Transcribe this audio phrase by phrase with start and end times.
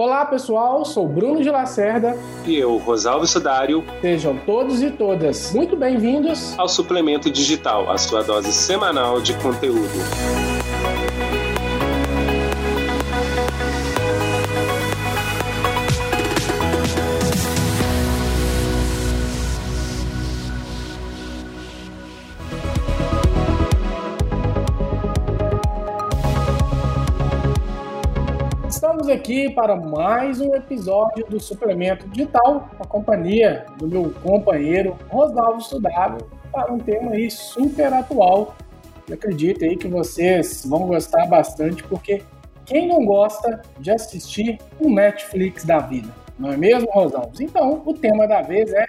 [0.00, 2.16] Olá pessoal, sou Bruno de Lacerda.
[2.46, 3.84] E eu, Rosalvo Sudário.
[4.00, 9.92] Sejam todos e todas muito bem-vindos ao Suplemento Digital, a sua dose semanal de conteúdo.
[29.30, 36.28] Aqui para mais um episódio do Suplemento Digital, a companhia do meu companheiro Rosalvo Sudável,
[36.50, 38.56] para um tema aí super atual.
[39.08, 42.24] Eu acredito aí que vocês vão gostar bastante, porque
[42.66, 47.30] quem não gosta de assistir um Netflix da vida, não é mesmo, Rosalvo?
[47.40, 48.84] Então, o tema da vez é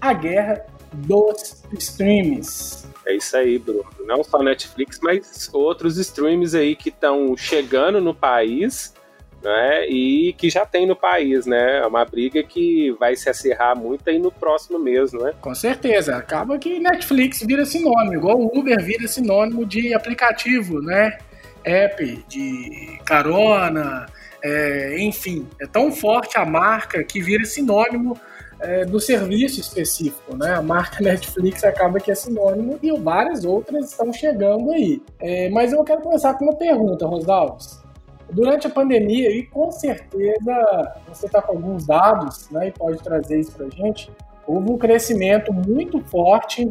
[0.00, 2.86] a guerra dos streams.
[3.04, 3.84] É isso aí, Bruno.
[4.06, 8.94] Não só Netflix, mas outros streams aí que estão chegando no país
[9.44, 9.86] né?
[9.86, 11.78] E que já tem no país, né?
[11.78, 15.34] É uma briga que vai se acirrar muito aí no próximo mês, não é?
[15.40, 16.16] Com certeza.
[16.16, 21.18] Acaba que Netflix vira sinônimo, igual o Uber vira sinônimo de aplicativo, né?
[21.62, 24.06] App, de carona,
[24.42, 25.46] é, enfim.
[25.60, 28.18] É tão forte a marca que vira sinônimo
[28.60, 30.54] é, do serviço específico, né?
[30.54, 35.02] A marca Netflix acaba que é sinônimo e várias outras estão chegando aí.
[35.20, 37.83] É, mas eu quero começar com uma pergunta, Rosdalves.
[38.30, 43.40] Durante a pandemia, e com certeza você está com alguns dados né, e pode trazer
[43.40, 44.10] isso para a gente,
[44.46, 46.70] houve um crescimento muito forte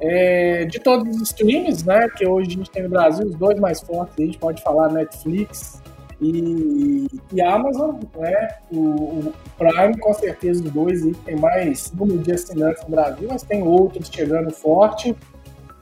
[0.00, 3.58] é, de todos os streams, né, que hoje a gente tem no Brasil, os dois
[3.58, 5.82] mais fortes, a gente pode falar Netflix
[6.20, 12.18] e, e Amazon, né, o, o, Prime, com certeza os dois aí, tem mais número
[12.18, 15.16] de assinantes no Brasil, mas tem outros chegando forte.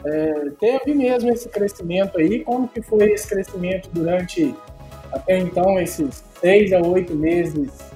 [0.02, 4.55] É, teve mesmo esse crescimento aí, como que foi esse crescimento durante
[5.12, 7.91] até então, esses seis a oito meses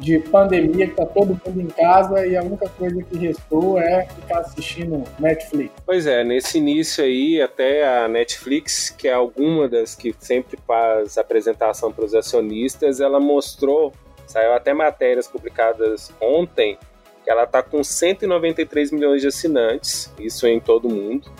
[0.00, 4.06] de pandemia, que está todo mundo em casa e a única coisa que restou é
[4.06, 5.72] ficar assistindo Netflix.
[5.84, 11.18] Pois é, nesse início aí, até a Netflix, que é alguma das que sempre faz
[11.18, 13.92] apresentação para os acionistas, ela mostrou,
[14.26, 16.78] saiu até matérias publicadas ontem,
[17.22, 21.30] que ela está com 193 milhões de assinantes, isso em todo mundo.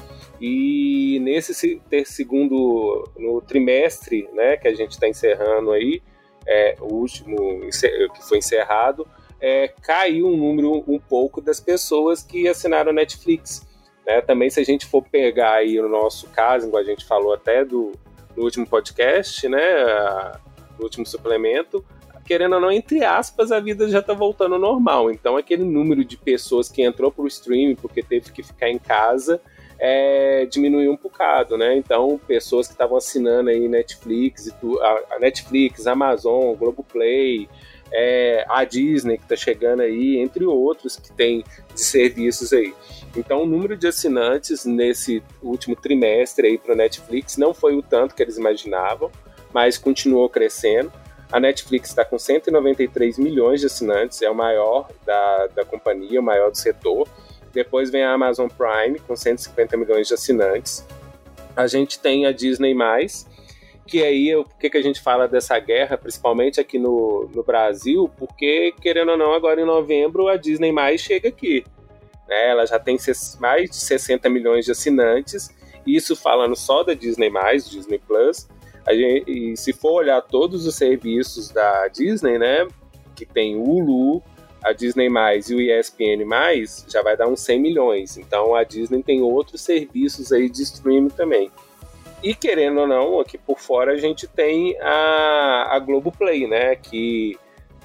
[0.41, 6.03] E nesse ter segundo no trimestre, né, que a gente está encerrando aí,
[6.47, 7.61] é, o último
[8.15, 9.07] que foi encerrado,
[9.41, 13.67] é, caiu um número um pouco das pessoas que assinaram Netflix.
[14.07, 14.21] Né?
[14.23, 17.65] Também se a gente for pegar aí o nosso caso, igual a gente falou até
[17.65, 17.93] do,
[18.35, 19.59] no último podcast, né,
[20.79, 21.85] no último suplemento,
[22.25, 25.11] querendo ou não, entre aspas, a vida já está voltando ao normal.
[25.11, 28.79] Então aquele número de pessoas que entrou para o streaming porque teve que ficar em
[28.79, 29.41] casa
[29.81, 31.75] é, diminuiu um bocado, né?
[31.75, 34.55] Então, pessoas que estavam assinando aí Netflix,
[35.11, 37.49] a Netflix, Amazon, Globoplay,
[37.91, 41.43] é, a Disney que está chegando aí, entre outros que tem
[41.75, 42.75] de serviços aí.
[43.17, 48.15] Então, o número de assinantes nesse último trimestre aí para Netflix não foi o tanto
[48.15, 49.11] que eles imaginavam,
[49.53, 50.93] mas continuou crescendo.
[51.33, 56.23] A Netflix está com 193 milhões de assinantes, é o maior da, da companhia, o
[56.23, 57.09] maior do setor.
[57.53, 60.87] Depois vem a Amazon Prime, com 150 milhões de assinantes.
[61.57, 62.75] A gente tem a Disney,
[63.87, 68.09] que aí o que, que a gente fala dessa guerra, principalmente aqui no, no Brasil,
[68.17, 71.65] porque, querendo ou não, agora em novembro a Disney chega aqui.
[72.29, 72.51] Né?
[72.51, 72.97] Ela já tem
[73.41, 75.51] mais de 60 milhões de assinantes,
[75.85, 77.31] isso falando só da Disney,
[77.69, 78.49] Disney Plus.
[78.89, 82.67] Gente, e se for olhar todos os serviços da Disney, né?
[83.15, 84.23] Que tem Hulu,
[84.63, 85.09] a Disney
[85.49, 86.25] e o ESPN
[86.89, 88.19] já vai dar uns 100 milhões.
[88.19, 91.51] Então a Disney tem outros serviços aí de streaming também.
[92.23, 96.77] E querendo ou não, aqui por fora a gente tem a, a Globoplay, né?
[96.77, 97.39] Que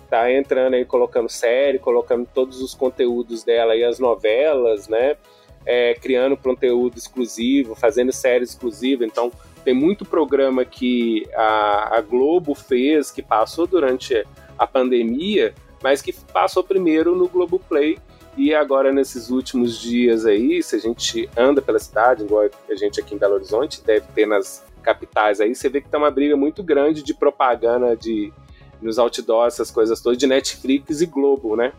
[0.10, 5.16] tá entrando aí, colocando série, colocando todos os conteúdos dela e as novelas, né?
[5.66, 9.06] É, criando conteúdo exclusivo, fazendo série exclusiva.
[9.06, 9.32] Então
[9.64, 14.24] tem muito programa que a, a Globo fez, que passou durante
[14.58, 15.56] a pandemia,
[15.86, 18.00] mas que passou primeiro no Globoplay
[18.36, 23.00] e agora nesses últimos dias aí, se a gente anda pela cidade, igual a gente
[23.00, 26.36] aqui em Belo Horizonte, deve ter nas capitais aí, você vê que tá uma briga
[26.36, 28.34] muito grande de propaganda de
[28.82, 31.72] nos outdoors, essas coisas todas, de Netflix e Globo, né?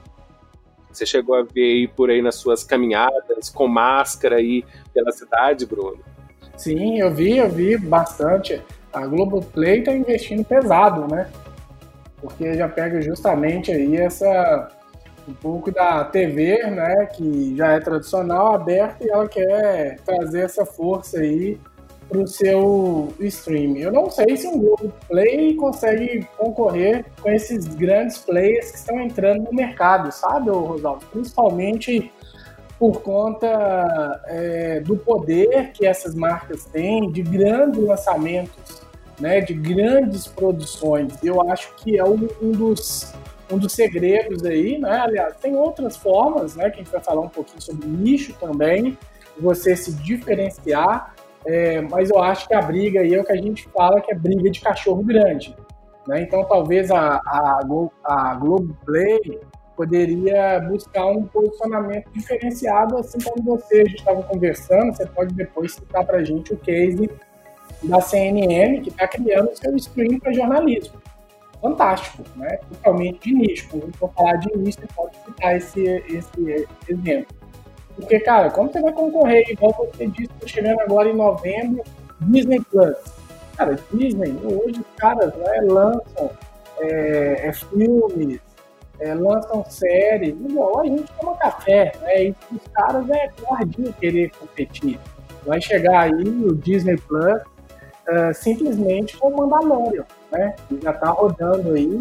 [0.93, 4.65] Você chegou a ver aí por aí nas suas caminhadas, com máscara aí
[4.95, 5.99] pela cidade, Bruno?
[6.57, 8.63] Sim, eu vi, eu vi bastante.
[8.93, 11.29] A Globoplay tá investindo pesado, né?
[12.27, 14.71] Porque já pega justamente aí essa
[15.29, 20.65] um pouco da TV, né, que já é tradicional, aberta e ela quer trazer essa
[20.65, 21.59] força aí
[22.09, 23.77] para o seu stream.
[23.77, 29.01] Eu não sei se um Globo Play consegue concorrer com esses grandes players que estão
[29.01, 31.05] entrando no mercado, sabe, Rosaldo?
[31.07, 32.13] Principalmente
[32.79, 38.86] por conta é, do poder que essas marcas têm de grandes lançamentos,
[39.19, 41.13] né, de grandes produções.
[41.23, 43.15] Eu acho que é um, um dos
[43.51, 44.99] um dos segredos aí, né?
[44.99, 46.69] Aliás, tem outras formas, né?
[46.69, 48.99] Que a gente vai falar um pouquinho sobre nicho também,
[49.39, 51.15] você se diferenciar,
[51.47, 54.13] é, mas eu acho que a briga aí é o que a gente fala que
[54.13, 55.55] é briga de cachorro grande.
[56.09, 56.23] Né?
[56.23, 57.61] Então, talvez a, a,
[58.05, 59.41] a Globoplay
[59.77, 64.97] poderia buscar um posicionamento diferenciado, assim como você estava conversando.
[64.97, 67.11] Você pode depois citar para a gente o case
[67.83, 71.01] da CNN, que está criando seu stream para jornalismo.
[71.61, 72.59] Fantástico, né?
[72.69, 73.69] totalmente de nicho.
[73.99, 77.35] For falar de nicho, você pode citar esse, esse exemplo.
[77.97, 81.83] Porque, cara, como você vai concorrer, igual você disse, tá chegando agora em novembro,
[82.21, 82.97] Disney Plus.
[83.57, 86.31] Cara, Disney, hoje os caras né, lançam
[86.79, 88.39] é, é, filmes,
[89.01, 92.25] é, lançam séries, igual a gente toma café, né?
[92.25, 94.99] E os caras é guardinho querer competir.
[95.47, 97.41] Vai chegar aí o Disney Plus
[98.09, 100.55] uh, simplesmente com o Mandalorian, né?
[100.69, 102.01] Que já tá rodando aí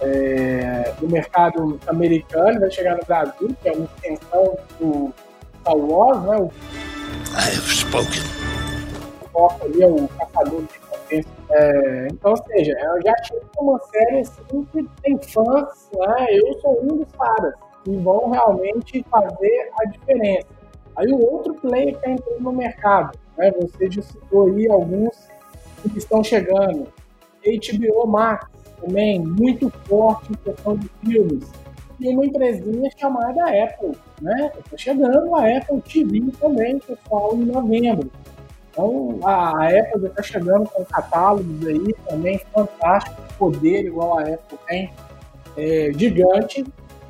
[0.00, 5.12] é, no mercado americano, vai chegar no Brasil, que é uma extensão do
[5.60, 6.36] Star Wars, né?
[6.36, 6.50] O...
[7.32, 8.22] I have spoken.
[9.34, 10.86] O ali é o caçador de.
[11.48, 16.26] É, então, ou seja, eu já tinha uma série assim que tem fãs, né?
[16.30, 17.54] Eu sou um dos caras
[17.84, 20.48] que vão realmente fazer a diferença.
[20.96, 23.52] Aí o outro player que está entrando no mercado, né?
[23.60, 25.28] Você já citou aí alguns
[25.88, 26.88] que estão chegando.
[27.44, 28.48] HBO Max
[28.80, 31.48] também, muito forte em questão de filmes
[32.00, 34.52] e uma empresinha chamada Apple, né?
[34.58, 38.10] Está chegando a Apple TV também, pessoal, em novembro.
[38.70, 44.58] Então, a Apple já está chegando com catálogos aí também fantástico, poder igual a Apple
[44.66, 44.92] tem,
[45.56, 46.64] é, gigante.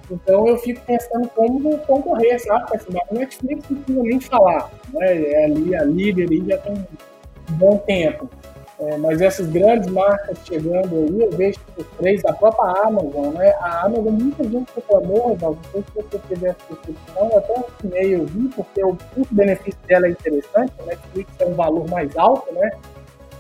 [0.09, 2.69] Então, eu fico pensando como concorrer, sabe?
[2.69, 5.23] Com essa Netflix não precisa nem falar, né?
[5.23, 8.31] É ali a líder já tem um bom tempo.
[8.79, 13.33] É, mas essas grandes marcas chegando aí, eu vejo que os três, a própria Amazon,
[13.33, 13.51] né?
[13.61, 18.15] A Amazon, muita gente reclamou, não sei se você teve essa percepção, eu até assinei,
[18.15, 22.53] eu vi, porque o custo-benefício dela é interessante, a Netflix é um valor mais alto,
[22.53, 22.71] né?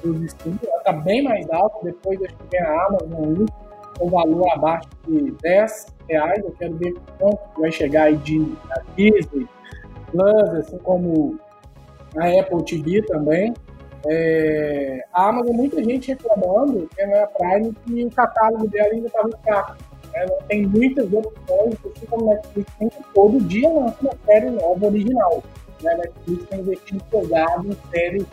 [0.02, 3.46] Dos streams, ela está bem mais alto, depois acho que vem a Amazon aí,
[3.98, 8.56] com valor abaixo de 10 reais, eu quero ver quanto vai chegar aí de
[8.96, 9.46] Disney,
[10.10, 11.38] Plus, assim como
[12.16, 13.52] a Apple TV também.
[14.08, 19.30] É, a Amazon, muita gente reclamando que na Prime que o catálogo dela ainda estava
[19.42, 19.76] fraco.
[20.12, 20.26] Né?
[20.48, 25.42] Tem muitas opções, assim como Netflix tem todo dia lança uma série nova original.
[25.82, 25.92] Né?
[25.92, 28.26] A Netflix está investindo pesado em séries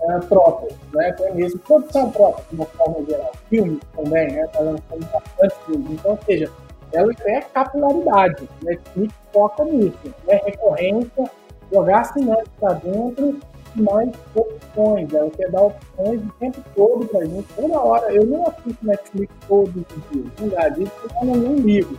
[0.00, 1.10] uh, próprias, né?
[1.10, 3.32] até mesmo produção própria, de uma forma geral.
[3.50, 4.44] Filmes também, né?
[4.44, 5.92] Está lançando bastante filmes.
[5.92, 6.50] Então, ou seja,
[6.92, 8.48] ela quer capilaridade.
[8.62, 10.40] Netflix foca nisso, né?
[10.44, 11.30] Recorrência,
[11.70, 13.38] jogar assinantes para dentro
[13.76, 18.12] mais opções, ela quer dar opções o tempo todo pra gente, toda hora.
[18.12, 21.98] Eu não assisto Netflix todos os dias, já disse que eu não livro,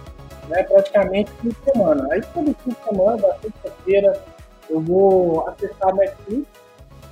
[0.49, 2.07] né, praticamente fim de semana.
[2.11, 4.21] Aí todo fim de semana, da sexta-feira,
[4.69, 6.47] eu vou acessar Netflix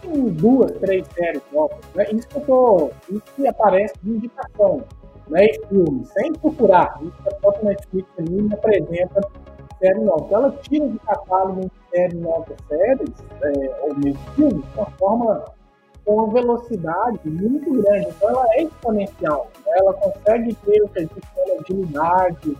[0.04, 1.78] em duas, três séries novas.
[1.94, 2.06] Né?
[2.12, 4.84] Isso que eu tô, isso que aparece de indicação,
[5.28, 7.00] né, filme, sem procurar.
[7.02, 9.22] Isso que a própria Netflix me apresenta
[9.82, 10.26] série nova.
[10.26, 13.10] Então, ela tira de catálogo em série novas séries,
[13.42, 15.46] é, ou mesmo filmes, de uma forma
[16.06, 18.08] com uma velocidade muito grande.
[18.10, 19.52] Então, ela é exponencial.
[19.66, 19.74] Né?
[19.78, 22.58] Ela consegue ter o que a gente chama de unidade,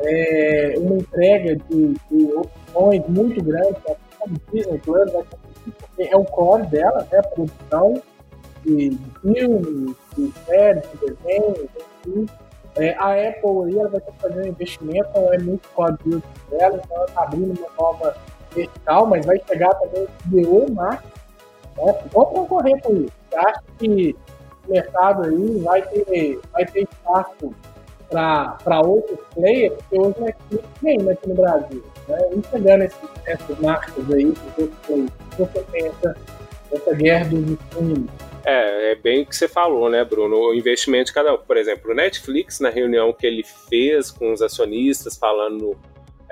[0.00, 3.76] é, uma entrega de, de, opções muito grande,
[4.84, 5.24] Plus, né?
[5.98, 7.18] é o core dela, né?
[7.18, 8.02] a produção
[8.64, 11.68] de, de filmes, de séries, de desenhos,
[12.06, 12.26] enfim.
[12.76, 16.80] É, a Apple aí, ela vai que fazer um investimento, não é muito código dela,
[16.82, 18.16] então ela está abrindo uma nova
[18.54, 20.06] vertical, mas vai chegar também
[20.46, 21.02] o Max.
[21.76, 21.94] Né?
[22.12, 23.12] Vamos concorrer com isso.
[23.34, 24.16] Acha que
[24.66, 27.54] o mercado aí vai ter, vai ter espaço
[28.08, 30.34] para outros players, porque hoje não é
[30.82, 31.84] nem aqui no Brasil.
[32.08, 32.18] Né?
[32.50, 36.16] Chegando esses, essas marcas aí, que você pensa
[36.72, 38.08] essa guerra dos streaming
[38.44, 40.36] é, é bem o que você falou, né, Bruno?
[40.36, 41.38] O investimento de cada um.
[41.38, 45.76] Por exemplo, o Netflix, na reunião que ele fez com os acionistas, falando.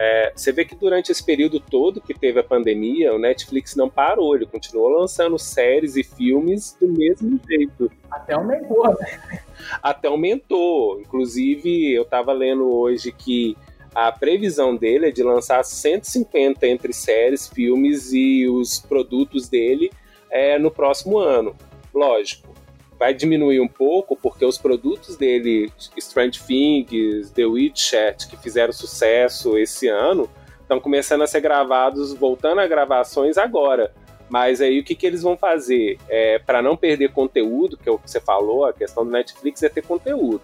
[0.00, 3.90] É, você vê que durante esse período todo que teve a pandemia, o Netflix não
[3.90, 7.90] parou, ele continuou lançando séries e filmes do mesmo jeito.
[8.08, 9.42] Até aumentou, né?
[9.82, 11.00] Até aumentou.
[11.00, 13.56] Inclusive, eu estava lendo hoje que
[13.92, 19.90] a previsão dele é de lançar 150 entre séries, filmes e os produtos dele
[20.30, 21.56] é, no próximo ano.
[21.98, 22.54] Lógico,
[22.96, 29.58] vai diminuir um pouco porque os produtos dele, Strange Things, The Witcher, que fizeram sucesso
[29.58, 33.92] esse ano, estão começando a ser gravados, voltando a gravações agora.
[34.28, 35.98] Mas aí o que, que eles vão fazer?
[36.08, 39.60] É, para não perder conteúdo, que é o que você falou, a questão do Netflix
[39.64, 40.42] é ter conteúdo.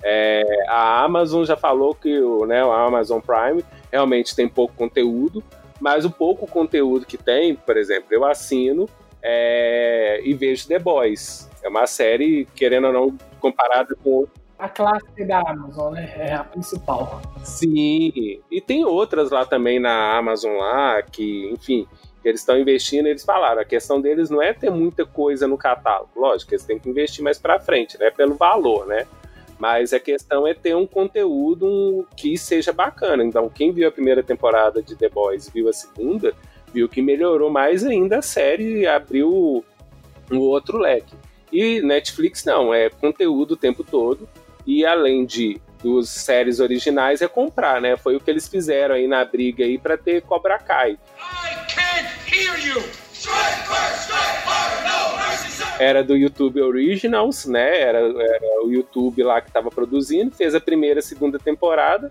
[0.00, 5.42] É, a Amazon já falou que o, né, o Amazon Prime realmente tem pouco conteúdo,
[5.80, 8.88] mas o pouco conteúdo que tem, por exemplo, eu assino
[9.26, 11.50] é, e vejo The Boys.
[11.62, 14.26] É uma série, querendo ou não, comparada com.
[14.58, 16.12] A classe da Amazon, né?
[16.16, 17.22] É a principal.
[17.42, 18.12] Sim,
[18.50, 21.88] e tem outras lá também na Amazon lá, que, enfim,
[22.24, 26.10] eles estão investindo, eles falaram, a questão deles não é ter muita coisa no catálogo,
[26.16, 29.06] lógico, eles têm que investir mais para frente, né, pelo valor, né?
[29.58, 33.22] Mas a questão é ter um conteúdo que seja bacana.
[33.22, 36.34] Então, quem viu a primeira temporada de The Boys, viu a segunda,
[36.74, 39.64] viu que melhorou mais ainda a série e abriu
[40.30, 41.14] um outro leque.
[41.52, 44.28] E Netflix não, é conteúdo o tempo todo.
[44.66, 47.94] E além de dos séries originais é comprar, né?
[47.96, 50.98] Foi o que eles fizeram aí na briga aí para ter Cobra Kai.
[55.78, 57.82] Era do YouTube Originals, né?
[57.82, 62.10] Era, era o YouTube lá que estava produzindo, fez a primeira, segunda temporada.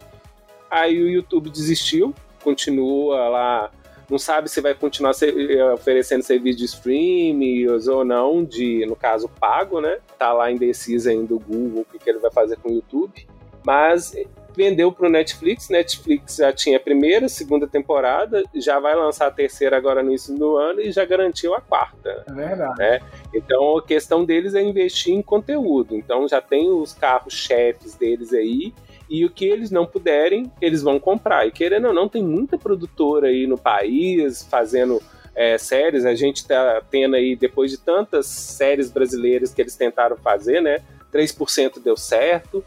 [0.70, 3.72] Aí o YouTube desistiu, continua lá
[4.10, 9.28] não sabe se vai continuar eh, oferecendo serviço de streaming ou não, de, no caso,
[9.28, 10.00] pago, né?
[10.18, 13.28] Tá lá indeciso ainda o Google, o que, que ele vai fazer com o YouTube.
[13.66, 14.14] Mas
[14.56, 15.70] vendeu para o Netflix.
[15.70, 20.38] Netflix já tinha a primeira, segunda temporada, já vai lançar a terceira agora no início
[20.38, 22.24] do ano e já garantiu a quarta.
[22.28, 22.78] É verdade.
[22.78, 23.00] Né?
[23.34, 25.96] Então a questão deles é investir em conteúdo.
[25.96, 28.74] Então já tem os carros chefes deles aí
[29.14, 31.46] e o que eles não puderem, eles vão comprar.
[31.46, 35.00] E querendo ou não, tem muita produtora aí no país fazendo
[35.36, 36.04] é, séries.
[36.04, 40.80] A gente tá tendo aí, depois de tantas séries brasileiras que eles tentaram fazer, né?
[41.14, 42.66] 3% deu certo.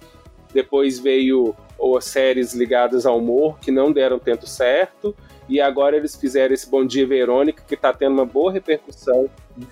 [0.54, 5.16] Depois veio ou séries ligadas ao humor que não deram tanto certo.
[5.48, 9.28] E agora eles fizeram esse Bom Dia Verônica, que está tendo uma boa repercussão.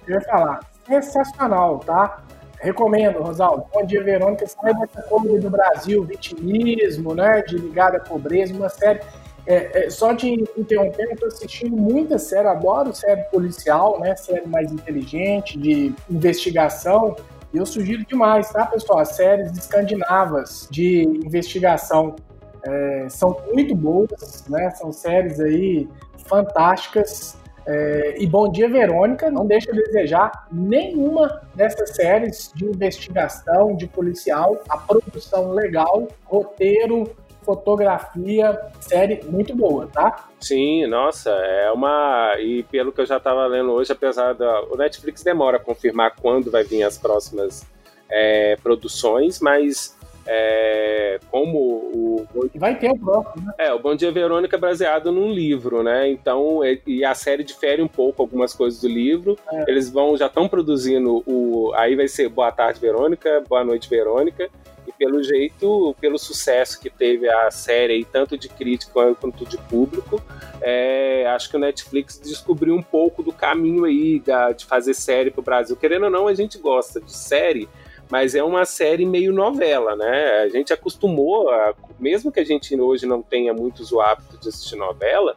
[0.09, 2.25] Eu ia falar, sensacional, tá?
[2.65, 3.67] Recomendo, Rosaldo.
[3.75, 4.47] Bom dia, Verônica.
[4.47, 7.43] Sai dessa coisa do Brasil, vitimismo, né?
[7.43, 9.01] De ligada à pobreza, uma série.
[9.47, 14.17] É, é, só te interrompendo, eu tô assistindo muita série, adoro série policial, né?
[14.17, 17.15] Série mais inteligente, de investigação.
[17.53, 19.01] E eu sugiro demais, tá, pessoal?
[19.01, 22.17] As séries escandinavas de investigação
[22.63, 24.71] é, são muito boas, né?
[24.71, 25.87] São séries aí
[26.27, 27.37] fantásticas.
[27.67, 33.87] É, e Bom Dia Verônica não deixa a desejar nenhuma dessas séries de investigação, de
[33.87, 37.11] policial, a produção legal, roteiro,
[37.45, 40.29] fotografia, série muito boa, tá?
[40.41, 42.35] Sim, nossa, é uma.
[42.39, 44.63] E pelo que eu já estava lendo hoje, apesar da.
[44.65, 47.67] O Netflix demora a confirmar quando vai vir as próximas
[48.11, 52.27] é, produções, mas é, como o.
[52.55, 53.55] Vai ter o próximo, né?
[53.59, 56.09] É, o Bom Dia Verônica é baseado num livro, né?
[56.09, 59.39] Então, e a série difere um pouco algumas coisas do livro.
[59.53, 59.65] É.
[59.71, 61.73] Eles vão, já estão produzindo o.
[61.75, 64.49] Aí vai ser Boa Tarde Verônica, Boa Noite Verônica.
[64.87, 70.23] E pelo jeito, pelo sucesso que teve a série, tanto de crítica quanto de público,
[70.61, 75.31] é, acho que o Netflix descobriu um pouco do caminho aí da, de fazer série
[75.31, 75.75] pro Brasil.
[75.75, 77.67] Querendo ou não, a gente gosta de série
[78.11, 80.43] mas é uma série meio novela, né?
[80.43, 84.49] A gente acostumou, a, mesmo que a gente hoje não tenha muitos o hábito de
[84.49, 85.37] assistir novela,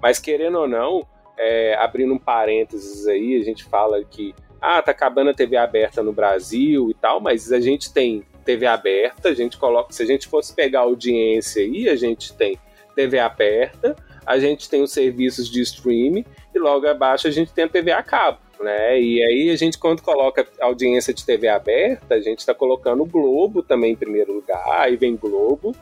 [0.00, 1.06] mas querendo ou não,
[1.38, 6.02] é, abrindo um parênteses aí, a gente fala que ah, tá acabando a TV aberta
[6.02, 10.06] no Brasil e tal, mas a gente tem TV aberta, a gente coloca, se a
[10.06, 12.58] gente fosse pegar audiência aí, a gente tem
[12.94, 17.64] TV aberta, a gente tem os serviços de streaming e logo abaixo a gente tem
[17.64, 19.00] a TV a cabo né?
[19.00, 23.06] E aí a gente, quando coloca audiência de TV aberta, a gente está colocando o
[23.06, 25.74] Globo também em primeiro lugar, aí vem Globo,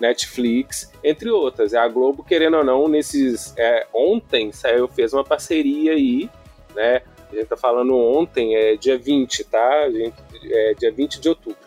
[0.00, 1.74] Netflix, entre outras.
[1.74, 3.54] A Globo, querendo ou não, nesses.
[3.56, 6.30] É, ontem saiu, fez uma parceria aí,
[6.74, 7.02] né?
[7.30, 9.84] A gente tá falando ontem, é dia 20, tá?
[9.84, 11.58] A gente, é dia 20 de outubro.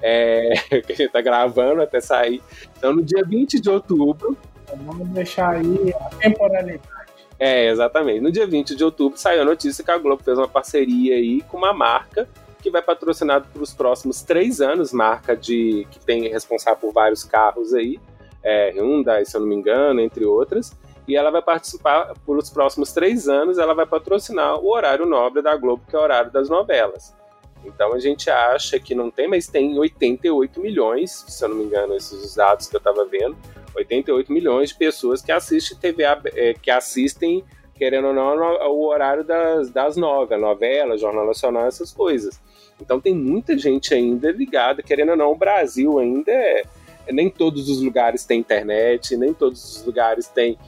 [0.00, 0.52] É,
[0.86, 2.40] que a gente tá gravando até sair.
[2.76, 4.36] Então, no dia 20 de outubro.
[4.84, 6.97] Vamos deixar aí a temporalidade.
[7.38, 8.20] É, exatamente.
[8.20, 11.40] No dia 20 de outubro saiu a notícia que a Globo fez uma parceria aí
[11.42, 12.28] com uma marca
[12.60, 17.22] que vai patrocinar para os próximos três anos, marca de que tem responsável por vários
[17.22, 18.00] carros aí,
[18.42, 20.76] é, Hyundai, se eu não me engano, entre outras.
[21.06, 25.40] E ela vai participar por os próximos três anos, ela vai patrocinar o horário nobre
[25.40, 27.16] da Globo, que é o horário das novelas.
[27.64, 31.64] Então a gente acha que não tem, mas tem 88 milhões, se eu não me
[31.64, 33.36] engano, esses dados que eu estava vendo,
[33.74, 36.02] 88 milhões de pessoas que assistem TV,
[36.34, 37.44] é, que assistem
[37.78, 38.36] querendo ou não,
[38.70, 42.40] o horário das, das nove, a novela, Jornal Nacional, essas coisas.
[42.80, 46.64] Então tem muita gente ainda ligada, querendo ou não, o Brasil ainda é.
[47.10, 50.58] Nem todos os lugares têm internet, nem todos os lugares têm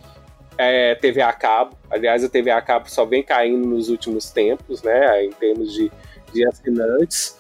[0.57, 1.76] é, TV a cabo.
[1.90, 5.25] Aliás, a TV a cabo só vem caindo nos últimos tempos, né?
[5.25, 5.92] Em termos de,
[6.33, 7.38] de assinantes.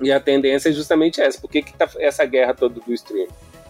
[0.00, 1.40] E a tendência é justamente essa.
[1.40, 3.26] Por que, que tá essa guerra toda do streaming?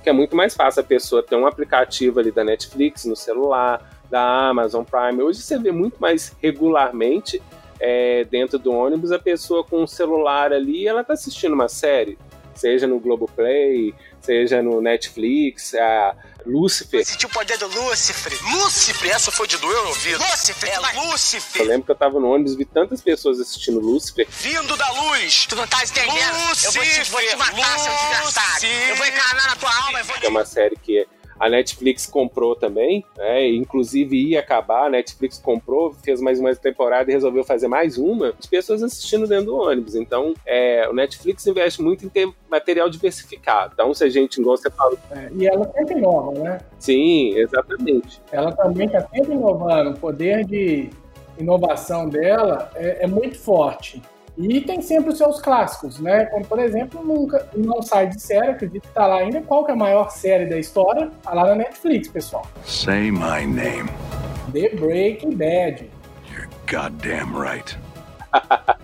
[0.08, 3.86] Porque é muito mais fácil a pessoa ter um aplicativo ali da Netflix no celular,
[4.10, 5.22] da Amazon Prime.
[5.22, 7.42] Hoje você vê muito mais regularmente
[7.78, 12.16] é, dentro do ônibus a pessoa com um celular ali ela está assistindo uma série,
[12.54, 13.94] seja no Globoplay,
[14.28, 17.02] seja no Netflix, a Lucifer.
[17.02, 18.30] Senti o poder do Lucifer.
[18.52, 20.18] Lucifer, essa foi de doer no ouvido.
[20.18, 21.62] Lucifer, é Lucifer.
[21.62, 24.28] Eu lembro que eu tava no ônibus vi tantas pessoas assistindo Lucifer.
[24.28, 25.46] Vindo da luz.
[25.46, 26.46] Tu não tá entendendo?
[26.46, 27.98] Lucifer, eu vou te, vou te matar, Lucifer.
[27.98, 28.66] seu desgraçado.
[28.66, 29.98] Eu vou encarnar na tua alma.
[29.98, 30.16] Eu vou...
[30.20, 31.06] É uma série que é
[31.38, 33.48] a Netflix comprou também, né?
[33.48, 38.34] Inclusive ia acabar, a Netflix comprou, fez mais uma temporada e resolveu fazer mais uma.
[38.38, 39.94] As pessoas assistindo dentro do ônibus.
[39.94, 43.72] Então, é, o Netflix investe muito em ter material diversificado.
[43.74, 44.98] Então, se a gente, você falou.
[45.10, 46.60] É, e ela sempre inova, né?
[46.78, 48.20] Sim, exatamente.
[48.32, 49.90] Ela também está sempre inovando.
[49.90, 50.90] O poder de
[51.38, 54.02] inovação dela é, é muito forte.
[54.38, 56.26] E tem sempre os seus clássicos, né?
[56.26, 59.42] Como, por exemplo, nunca não sai de série, acredito que tá lá ainda.
[59.42, 61.10] Qual que é a maior série da história?
[61.24, 62.46] Tá lá na Netflix, pessoal.
[62.64, 63.90] Say my name.
[64.52, 65.90] The Breaking Bad.
[66.30, 67.76] You're goddamn right.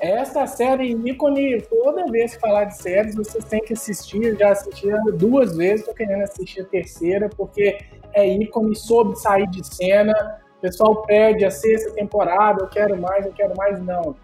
[0.00, 4.24] Esta série ícone, toda vez que falar de séries, vocês têm que assistir.
[4.24, 7.78] Eu já assisti duas vezes, tô querendo assistir a terceira, porque
[8.12, 10.40] é ícone, soube sair de cena.
[10.58, 13.80] O pessoal pede a sexta temporada, eu quero mais, eu quero mais.
[13.80, 14.16] Não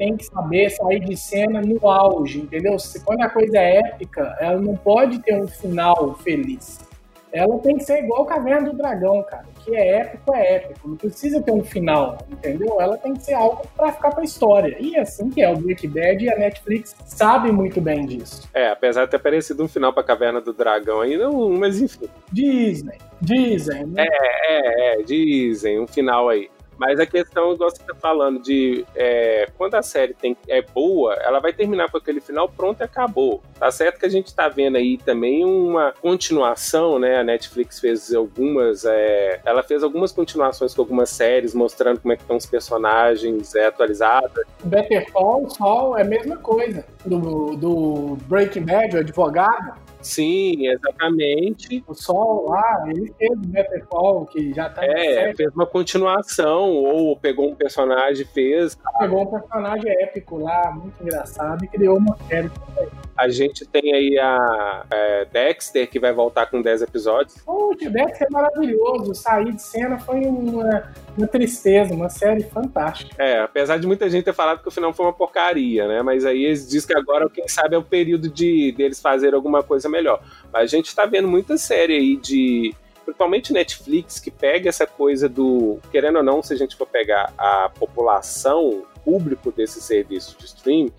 [0.00, 2.74] tem que saber sair de cena no auge, entendeu?
[3.04, 6.80] Quando a coisa é épica, ela não pode ter um final feliz.
[7.30, 9.44] Ela tem que ser igual Caverna do Dragão, cara.
[9.62, 10.88] Que é épico, é épico.
[10.88, 12.80] Não precisa ter um final, entendeu?
[12.80, 14.74] Ela tem que ser algo para ficar pra história.
[14.80, 18.48] E é assim que é o Breaking Bad e a Netflix sabe muito bem disso.
[18.54, 22.08] É, apesar de ter parecido um final pra Caverna do Dragão ainda, mas enfim.
[22.32, 24.06] Dizem, dizem, né?
[24.08, 26.48] É, é, é, dizem, um final aí.
[26.80, 31.12] Mas a questão, igual você tá falando, de é, quando a série tem, é boa,
[31.16, 33.42] ela vai terminar com aquele final pronto e acabou.
[33.58, 37.18] Tá certo que a gente tá vendo aí também uma continuação, né?
[37.18, 38.86] A Netflix fez algumas.
[38.86, 43.54] É, ela fez algumas continuações com algumas séries, mostrando como é que estão os personagens
[43.54, 44.42] é, atualizados.
[44.64, 46.82] Better Call Saul é a mesma coisa.
[47.04, 49.89] Do, do Breaking Bad, o advogado.
[50.02, 51.84] Sim, exatamente.
[51.86, 54.84] O Sol lá, ele fez o Better Call, que já tá.
[54.84, 58.78] É, fez uma continuação, ou pegou um personagem e fez.
[58.98, 62.88] Pegou um personagem épico lá, muito engraçado, e criou uma série também.
[63.20, 67.36] A gente tem aí a é, Dexter, que vai voltar com 10 episódios.
[67.42, 69.14] Putz, Dexter é maravilhoso.
[69.14, 73.22] Sair de cena foi uma, uma tristeza, uma série fantástica.
[73.22, 76.00] É, apesar de muita gente ter falado que o final foi uma porcaria, né?
[76.00, 79.62] Mas aí eles dizem que agora, quem sabe, é o período de deles fazer alguma
[79.62, 80.22] coisa melhor.
[80.50, 85.28] Mas a gente tá vendo muita série aí de principalmente Netflix, que pega essa coisa
[85.28, 85.78] do.
[85.90, 90.92] Querendo ou não, se a gente for pegar a população, público desse serviço de streaming,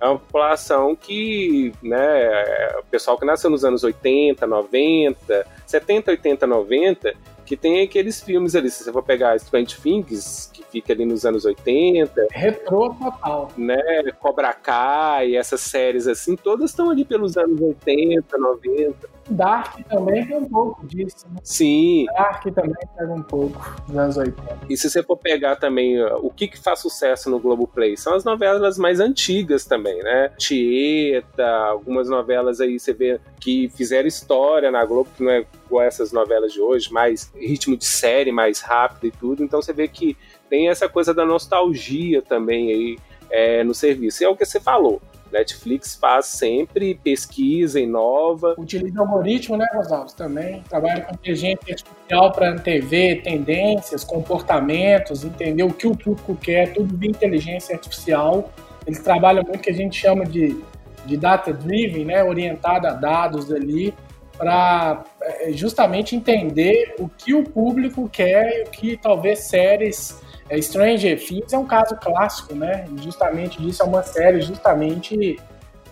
[0.00, 6.10] é uma população que, né, é o pessoal que nasceu nos anos 80, 90, 70,
[6.10, 10.92] 80, 90, que tem aqueles filmes ali, se você for pegar Strange Things, que fica
[10.92, 12.26] ali nos anos 80.
[12.30, 13.50] Retrô total.
[13.56, 13.76] Né,
[14.18, 19.15] Cobra Kai, essas séries assim, todas estão ali pelos anos 80, 90.
[19.28, 21.26] Dark também tem um pouco disso.
[21.28, 21.36] Né?
[21.42, 22.06] Sim.
[22.06, 24.58] Dark também pega um pouco dos anos 80.
[24.68, 28.24] E se você for pegar também o que, que faz sucesso no Globoplay, são as
[28.24, 30.30] novelas mais antigas também, né?
[30.38, 35.82] Tieta, algumas novelas aí você vê que fizeram história na Globo, que não é igual
[35.82, 39.42] essas novelas de hoje, mais ritmo de série, mais rápido e tudo.
[39.42, 40.16] Então você vê que
[40.48, 42.98] tem essa coisa da nostalgia também aí
[43.30, 44.22] é, no serviço.
[44.22, 45.00] E é o que você falou.
[45.32, 48.54] Netflix faz sempre pesquisa, inova.
[48.58, 50.62] Utiliza algoritmo, né, Rosalves, também.
[50.68, 56.96] Trabalha com inteligência artificial para TV, tendências, comportamentos, entender o que o público quer, tudo
[56.96, 58.50] de inteligência artificial.
[58.86, 60.56] Eles trabalham muito o que a gente chama de,
[61.04, 63.92] de data-driven, né, orientado a dados ali,
[64.36, 70.60] para é, justamente entender o que o público quer e o que talvez séries é,
[70.60, 72.86] Stranger Things é um caso clássico, né?
[72.96, 75.38] Justamente disso, é uma série justamente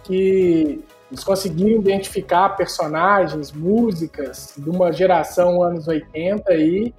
[0.05, 6.95] que eles conseguiram identificar personagens, músicas de uma geração anos 80 aí,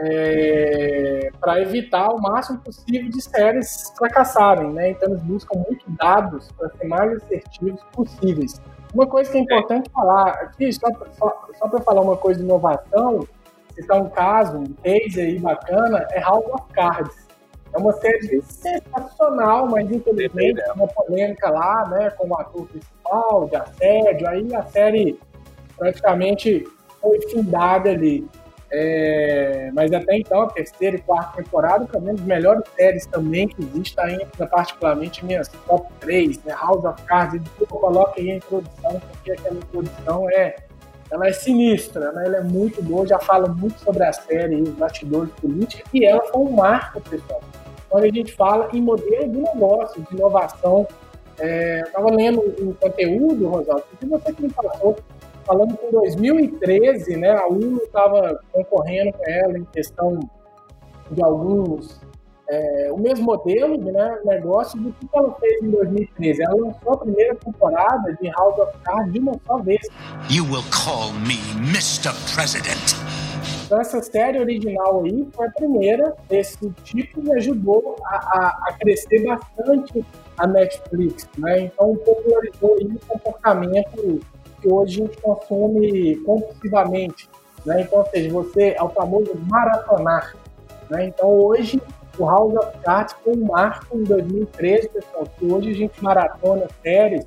[0.00, 4.90] é, para evitar o máximo possível de séries fracassarem, né?
[4.90, 8.60] Então eles buscam muito dados para ser mais assertivos possíveis.
[8.94, 10.86] Uma coisa que é importante falar aqui, só,
[11.18, 13.26] só, só para falar uma coisa de inovação,
[13.80, 17.28] citar um caso, um case aí bacana, é House of Cards.
[17.72, 23.56] É uma série sensacional, mas infelizmente uma polêmica lá, né, com o ator principal, de
[23.56, 25.18] assédio, aí a série
[25.76, 26.66] praticamente
[27.00, 28.26] foi findada ali.
[28.70, 33.48] É, mas até então, a terceira e quarta temporada, para mim, as melhores séries também
[33.48, 36.52] que existe, está entra particularmente minhas top 3, né?
[36.52, 40.56] House of Cards, eu coloco aí a introdução, porque aquela introdução é,
[41.10, 42.26] ela é sinistra, né?
[42.26, 46.22] ela é muito boa, já fala muito sobre a série, os bastidores políticos, e ela
[46.24, 47.40] foi um marco, pessoal,
[47.88, 50.86] quando a gente fala em modelo de negócio, de inovação.
[51.38, 54.96] É, Estava lendo o conteúdo, Rosaldo, que você que me passou,
[55.46, 60.18] falando que em 2013, né, a UNO estava concorrendo com ela em questão
[61.10, 62.00] de alguns
[62.50, 66.42] é, o mesmo modelo de né, negócio do que ela fez em 2013.
[66.42, 69.86] Ela lançou a primeira temporada de House of Cards de uma só vez.
[70.30, 72.12] You will call me Mr.
[72.34, 72.96] President.
[73.66, 78.72] Então, essa série original aí foi a primeira desse tipo e ajudou a, a, a
[78.80, 80.02] crescer bastante
[80.38, 81.28] a Netflix.
[81.36, 81.60] Né?
[81.60, 84.20] Então, popularizou o comportamento
[84.62, 87.28] que hoje a gente consome compulsivamente.
[87.66, 87.82] Né?
[87.82, 90.34] Então, ou seja, você é o famoso maratonar.
[90.88, 91.08] Né?
[91.08, 91.78] Então, hoje,
[92.18, 96.66] o House of Cards foi um marco em 2013, pessoal, que hoje a gente maratona
[96.82, 97.26] séries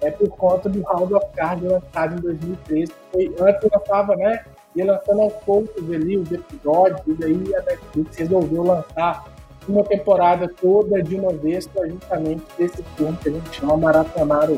[0.00, 2.92] é por conta do House of Cards lançado em 2013.
[3.12, 4.44] Foi, antes lançava, né?
[4.76, 9.24] Ia lançando aos poucos ali os episódios, e aí a Netflix resolveu lançar
[9.68, 14.48] uma temporada toda de uma vez para justamente esse filme que a gente chama Maratonar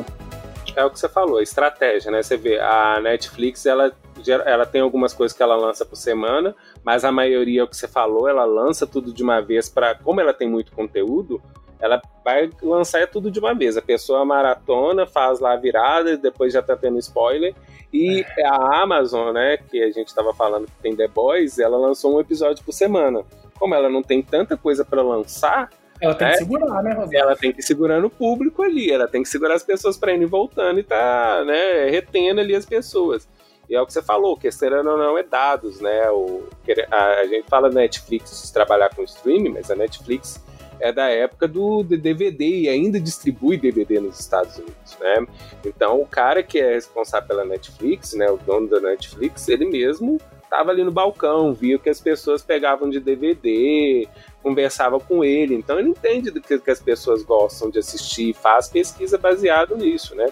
[0.75, 2.23] é o que você falou, estratégia, né?
[2.23, 3.93] Você vê, a Netflix, ela,
[4.31, 6.55] ela tem algumas coisas que ela lança por semana,
[6.85, 9.95] mas a maioria, é o que você falou, ela lança tudo de uma vez para,
[9.95, 11.41] como ela tem muito conteúdo,
[11.83, 13.77] ela vai lançar tudo de uma vez.
[13.77, 17.55] A pessoa maratona, faz lá a virada, depois já tá tendo spoiler.
[17.93, 18.47] E é.
[18.47, 22.21] a Amazon, né, que a gente estava falando que tem The Boys, ela lançou um
[22.21, 23.25] episódio por semana.
[23.59, 27.19] Como ela não tem tanta coisa para lançar, ela tem é, que segurar, né, Rosana?
[27.19, 30.27] Ela tem que segurar no público ali, ela tem que segurar as pessoas para ir
[30.27, 33.29] voltando e tá, né, retendo ali as pessoas.
[33.73, 36.11] E é o que você falou, questão não, não é dados, né?
[36.11, 36.47] O,
[36.91, 40.39] a, gente fala Netflix trabalhar com streaming, mas a Netflix
[40.79, 45.27] é da época do DVD e ainda distribui DVD nos Estados Unidos, né?
[45.65, 50.21] Então o cara que é responsável pela Netflix, né, o dono da Netflix, ele mesmo
[50.43, 54.07] estava ali no balcão, via que as pessoas pegavam de DVD,
[54.43, 55.55] conversava com ele.
[55.55, 60.15] Então ele entende do que, que as pessoas gostam de assistir, faz pesquisa baseado nisso,
[60.15, 60.27] né?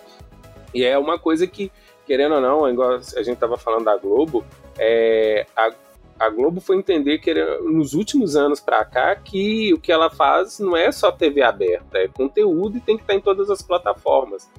[0.74, 1.70] E é uma coisa que,
[2.10, 4.44] querendo ou não, igual a gente estava falando da Globo,
[4.76, 5.70] é, a,
[6.18, 10.58] a Globo foi entender que nos últimos anos para cá que o que ela faz
[10.58, 14.50] não é só TV aberta, é conteúdo e tem que estar em todas as plataformas.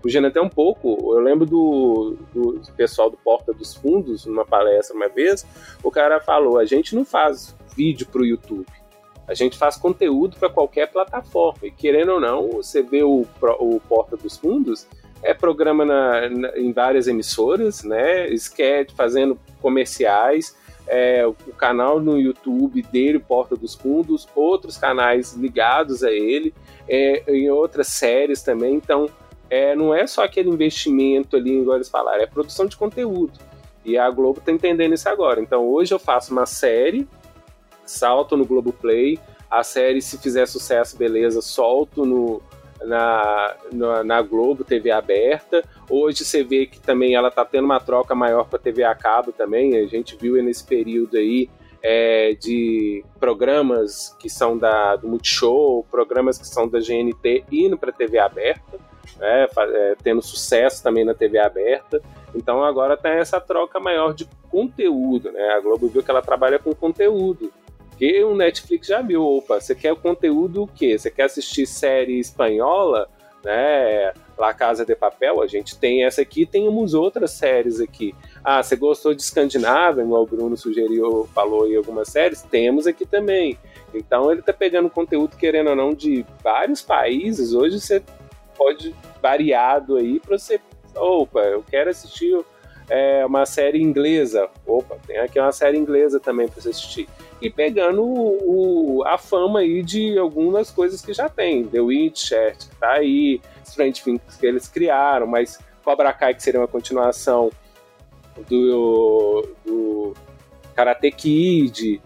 [0.00, 4.94] Fugindo até um pouco, eu lembro do, do pessoal do Porta dos Fundos, numa palestra
[4.94, 5.44] uma vez,
[5.82, 8.66] o cara falou: a gente não faz vídeo para o YouTube,
[9.26, 11.58] a gente faz conteúdo para qualquer plataforma.
[11.64, 13.26] E querendo ou não, você vê o,
[13.58, 14.86] o Porta dos Fundos,
[15.22, 18.28] é programa na, na, em várias emissoras, né?
[18.30, 20.56] Sketch, fazendo comerciais,
[20.86, 26.54] é, o canal no YouTube dele, Porta dos Fundos, outros canais ligados a ele,
[26.88, 28.74] é, em outras séries também.
[28.74, 29.08] Então,
[29.48, 33.38] é, não é só aquele investimento ali, igual eles falaram, é produção de conteúdo.
[33.84, 35.40] E a Globo está entendendo isso agora.
[35.40, 37.08] Então, hoje eu faço uma série
[37.84, 39.18] salto no Globoplay.
[39.50, 42.40] A série, se fizer sucesso, beleza, solto no,
[42.84, 45.62] na, na, na, Globo, TV aberta.
[45.88, 49.32] Hoje você vê que também ela está tendo uma troca maior para TV a cabo
[49.32, 49.76] também.
[49.76, 51.48] A gente viu nesse período aí
[51.82, 57.92] é, de programas que são da, do Multishow, programas que são da GNT indo para
[57.92, 58.78] TV aberta,
[59.18, 62.02] né, é, tendo sucesso também na TV aberta.
[62.34, 65.32] Então agora tem essa troca maior de conteúdo.
[65.32, 65.48] Né?
[65.50, 67.52] A Globo viu que ela trabalha com conteúdo.
[68.00, 70.98] Porque o Netflix já viu, opa, você quer o conteúdo o quê?
[70.98, 73.10] Você quer assistir série espanhola,
[73.44, 74.14] né?
[74.38, 78.14] La Casa de Papel, a gente tem essa aqui, temos outras séries aqui.
[78.42, 82.40] Ah, você gostou de Escandinávia, como o Bruno sugeriu, falou em algumas séries?
[82.40, 83.58] Temos aqui também.
[83.92, 87.52] Então ele tá pegando conteúdo, querendo ou não, de vários países.
[87.52, 88.02] Hoje você
[88.56, 90.58] pode variado aí para você.
[90.96, 92.34] Opa, eu quero assistir
[92.88, 94.48] é, uma série inglesa.
[94.64, 97.06] Opa, tem aqui uma série inglesa também para você assistir
[97.40, 101.66] e pegando o, a fama aí de algumas coisas que já tem.
[101.66, 106.60] The Witcher, que tá aí, Strange Things que eles criaram, mas Cobra Kai, que seria
[106.60, 107.50] uma continuação
[108.48, 110.14] do, do
[110.74, 112.00] Karate Kid,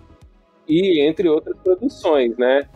[0.68, 2.68] e entre outras produções, né?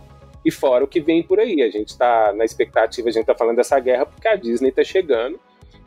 [0.45, 1.63] E fora o que vem por aí.
[1.63, 4.85] A gente tá na expectativa, a gente tá falando dessa guerra porque a Disney tá
[4.85, 5.41] chegando.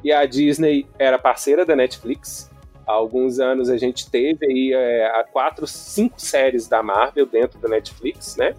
[0.04, 2.50] E a Disney era parceira da Netflix,
[2.86, 7.60] Há alguns anos a gente teve aí é, a quatro, cinco séries da Marvel dentro
[7.60, 8.56] da Netflix, né?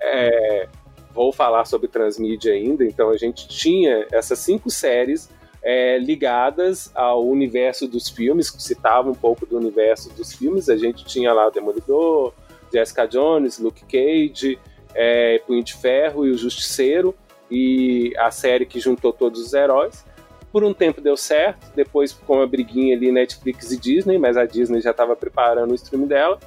[0.00, 0.68] É,
[1.14, 5.28] vou falar sobre transmídia ainda, então a gente tinha essas cinco séries
[5.62, 10.68] é, ligadas ao universo dos filmes, que citava um pouco do universo dos filmes.
[10.68, 12.32] A gente tinha lá o Demolidor,
[12.72, 14.58] Jessica Jones, Luke Cage,
[14.94, 17.14] é, Punho de Ferro e o Justiceiro,
[17.50, 20.04] e a série que juntou todos os heróis.
[20.52, 24.44] Por um tempo deu certo, depois com a briguinha ali Netflix e Disney, mas a
[24.44, 26.38] Disney já estava preparando o stream dela.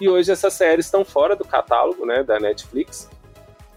[0.00, 3.08] E hoje essas séries estão fora do catálogo né, da Netflix.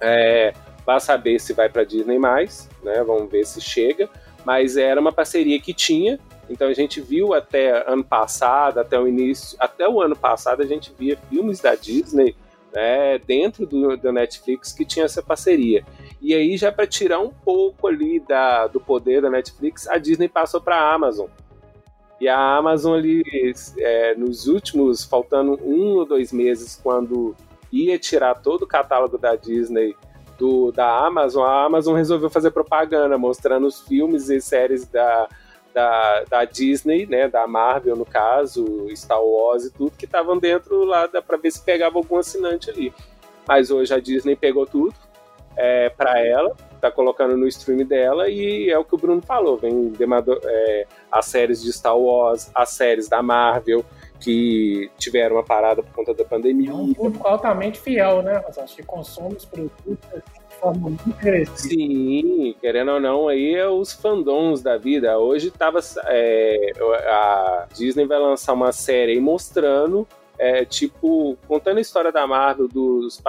[0.02, 3.04] É, vai saber se vai para Disney mais, né?
[3.04, 4.10] Vamos ver se chega.
[4.44, 6.20] Mas era uma parceria que tinha.
[6.50, 10.66] Então a gente viu até ano passado, até o início, até o ano passado a
[10.66, 12.36] gente via filmes da Disney
[12.76, 15.86] né, dentro do, do Netflix que tinha essa parceria.
[16.22, 20.28] E aí já para tirar um pouco ali da, do poder da Netflix, a Disney
[20.28, 21.28] passou para a Amazon.
[22.20, 23.24] E a Amazon ali,
[23.78, 27.36] é, nos últimos, faltando um ou dois meses, quando
[27.72, 29.96] ia tirar todo o catálogo da Disney
[30.38, 35.30] do, da Amazon, a Amazon resolveu fazer propaganda, mostrando os filmes e séries da,
[35.76, 40.86] da, da Disney, né, da Marvel no caso, Star Wars e tudo, que estavam dentro
[40.86, 42.94] lá, pra ver se pegava algum assinante ali.
[43.46, 44.96] Mas hoje a Disney pegou tudo
[45.58, 49.58] é, para ela, tá colocando no stream dela e é o que o Bruno falou,
[49.58, 49.94] vem
[50.46, 53.84] é, as séries de Star Wars, as séries da Marvel,
[54.20, 56.72] que tiveram uma parada por conta da pandemia.
[56.72, 58.42] É um público altamente fiel, né?
[58.58, 59.98] Acho que consome os produtos
[60.60, 61.70] forma muito agressiva.
[61.70, 65.18] Sim, querendo ou não, aí é os fandoms da vida.
[65.18, 65.80] Hoje tava.
[66.06, 66.72] É,
[67.08, 73.22] a Disney vai lançar uma série mostrando é, tipo, contando a história da Marvel, dos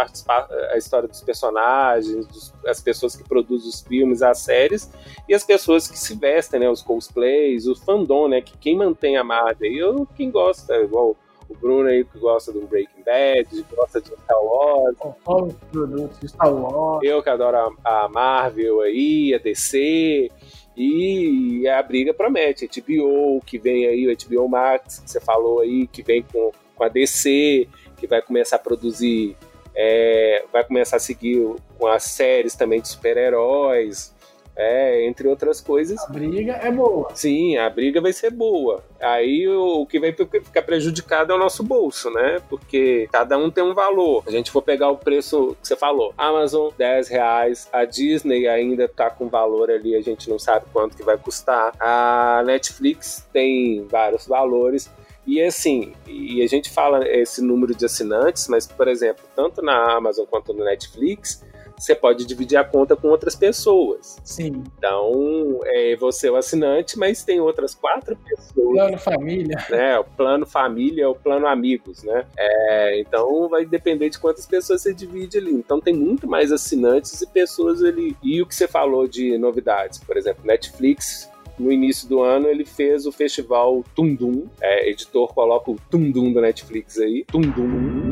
[0.72, 4.90] a história dos personagens, dos, as pessoas que produzem os filmes, as séries,
[5.28, 9.16] e as pessoas que se vestem, né, os cosplays, o fandom, né, que quem mantém
[9.16, 11.16] a Marvel, eu, quem gosta, igual
[11.48, 14.96] o Bruno aí que gosta do Breaking Bad, gosta de Star Wars.
[14.98, 17.00] Conforme os produtos de Star Wars.
[17.02, 20.30] Eu que adoro a, a Marvel aí, a DC,
[20.76, 22.68] e a briga promete.
[22.68, 26.84] HBO, que vem aí, o HBO Max, que você falou aí, que vem com com
[26.84, 29.36] a DC, que vai começar a produzir,
[29.74, 31.42] é, vai começar a seguir
[31.76, 34.14] com as séries também de super-heróis,
[34.56, 35.98] é, entre outras coisas.
[36.04, 37.08] A briga é boa.
[37.14, 38.82] Sim, a briga vai ser boa.
[39.00, 42.40] Aí o, que vai ficar prejudicado é o nosso bolso, né?
[42.48, 44.24] Porque cada um tem um valor.
[44.26, 48.88] A gente for pegar o preço que você falou, Amazon, 10 reais, a Disney ainda
[48.88, 51.72] tá com valor ali, a gente não sabe quanto que vai custar.
[51.78, 54.90] A Netflix tem vários valores.
[55.26, 59.96] E assim, e a gente fala esse número de assinantes, mas, por exemplo, tanto na
[59.96, 61.44] Amazon quanto no Netflix,
[61.78, 64.18] você pode dividir a conta com outras pessoas.
[64.24, 64.62] Sim.
[64.78, 68.74] Então, é você é o assinante, mas tem outras quatro pessoas.
[68.74, 69.56] Plano família.
[69.70, 69.98] Né?
[69.98, 72.24] O plano família, o plano amigos, né?
[72.36, 75.52] É, então, vai depender de quantas pessoas você divide ali.
[75.52, 78.16] Então, tem muito mais assinantes e pessoas ali.
[78.22, 82.64] E o que você falou de novidades, por exemplo, Netflix no início do ano ele
[82.64, 84.46] fez o festival Tundum.
[84.60, 87.24] É, editor coloca o Tundum da Netflix aí.
[87.24, 88.05] Tundum.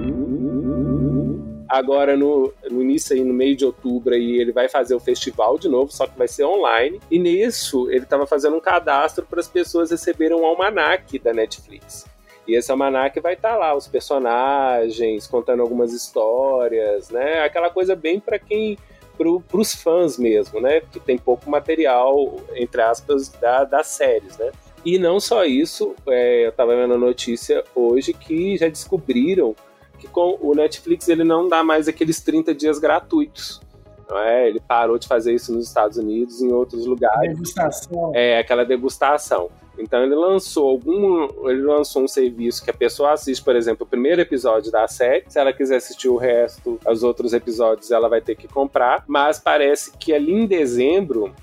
[1.74, 5.58] Agora, no, no início aí, no meio de outubro, aí, ele vai fazer o festival
[5.58, 7.00] de novo, só que vai ser online.
[7.10, 12.06] E nisso, ele estava fazendo um cadastro para as pessoas receberem um almanac da Netflix.
[12.46, 17.42] E esse almanac vai estar tá lá, os personagens, contando algumas histórias, né?
[17.42, 18.78] Aquela coisa bem para quem
[19.18, 20.80] para os fãs mesmo, né?
[20.80, 24.52] Que tem pouco material, entre aspas, da, das séries, né?
[24.84, 29.56] E não só isso, é, eu estava vendo a notícia hoje que já descobriram
[30.05, 33.61] que com o Netflix ele não dá mais aqueles 30 dias gratuitos.
[34.09, 34.49] Não é?
[34.49, 37.33] Ele parou de fazer isso nos Estados Unidos em outros lugares.
[37.33, 38.12] Degustação.
[38.14, 39.51] É, aquela degustação.
[39.79, 43.88] Então ele lançou algum, ele lançou um serviço que a pessoa assiste, por exemplo, o
[43.88, 45.25] primeiro episódio da série.
[45.29, 49.05] Se ela quiser assistir o resto, os outros episódios, ela vai ter que comprar.
[49.09, 51.35] Mas parece que ali em dezembro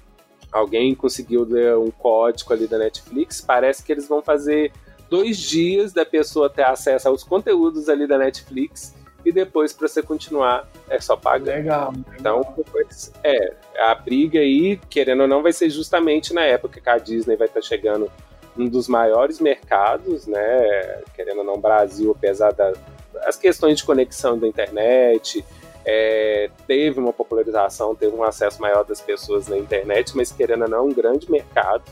[0.52, 3.41] alguém conseguiu ler um código ali da Netflix.
[3.41, 4.71] Parece que eles vão fazer
[5.12, 8.95] dois dias da pessoa ter acesso aos conteúdos ali da Netflix
[9.26, 11.58] e depois para você continuar é só pagar.
[11.58, 11.93] Legal.
[12.17, 16.89] Então, depois, é, a briga aí, querendo ou não, vai ser justamente na época que
[16.89, 18.10] a Disney vai estar tá chegando
[18.58, 21.02] um dos maiores mercados, né?
[21.13, 25.43] Querendo ou não, Brasil, apesar das questões de conexão da internet,
[25.86, 30.69] é, teve uma popularização, teve um acesso maior das pessoas na internet, mas querendo ou
[30.69, 31.84] não, um grande mercado.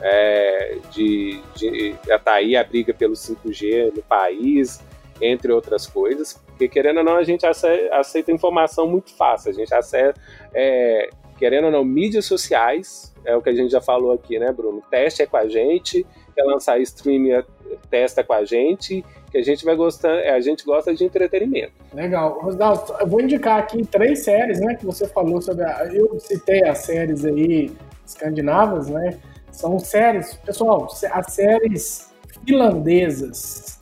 [0.00, 4.82] É, de, de, a briga pelo 5G no país,
[5.20, 9.72] entre outras coisas, porque querendo ou não, a gente aceita informação muito fácil, a gente
[9.72, 10.20] aceita,
[10.52, 14.52] é, querendo ou não, mídias sociais, é o que a gente já falou aqui, né,
[14.52, 14.82] Bruno?
[14.90, 17.42] Teste é com a gente, quer lançar streaming,
[17.90, 21.72] testa com a gente, que a gente vai gostar, a gente gosta de entretenimento.
[21.92, 22.38] Legal.
[22.40, 26.62] Rosdal, eu vou indicar aqui três séries, né, que você falou sobre, a, eu citei
[26.64, 27.72] as séries aí
[28.06, 29.18] escandinavas, né,
[29.54, 32.12] são séries, pessoal, as séries
[32.46, 33.78] finlandesas,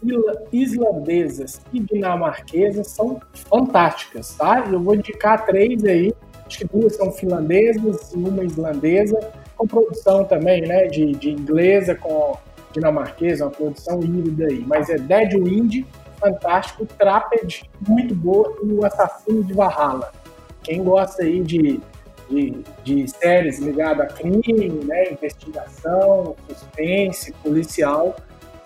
[0.52, 4.64] islandesas e dinamarquesas são fantásticas, tá?
[4.70, 6.14] Eu vou indicar três aí,
[6.46, 9.18] acho que duas são finlandesas e uma islandesa,
[9.56, 12.36] com produção também, né, de, de inglesa com
[12.72, 15.84] dinamarquesa, uma produção híbrida aí, mas é Dead Wind,
[16.18, 20.12] fantástico, Trapped, muito boa, e o Assassino de Valhalla.
[20.62, 21.80] Quem gosta aí de,
[22.28, 28.16] de, de séries ligadas a crime, né, investigação, suspense, policial,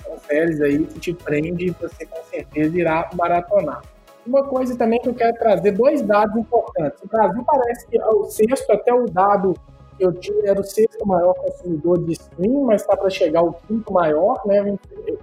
[0.04, 3.82] são séries aí que te prende e você com certeza irá maratonar.
[4.26, 7.00] Uma coisa também que eu quero trazer, dois dados importantes.
[7.02, 9.54] O Brasil parece que é o sexto, até o dado
[9.98, 13.92] eu tinha, era o sexto maior consumidor de stream, mas está para chegar o quinto
[13.92, 14.76] maior, né?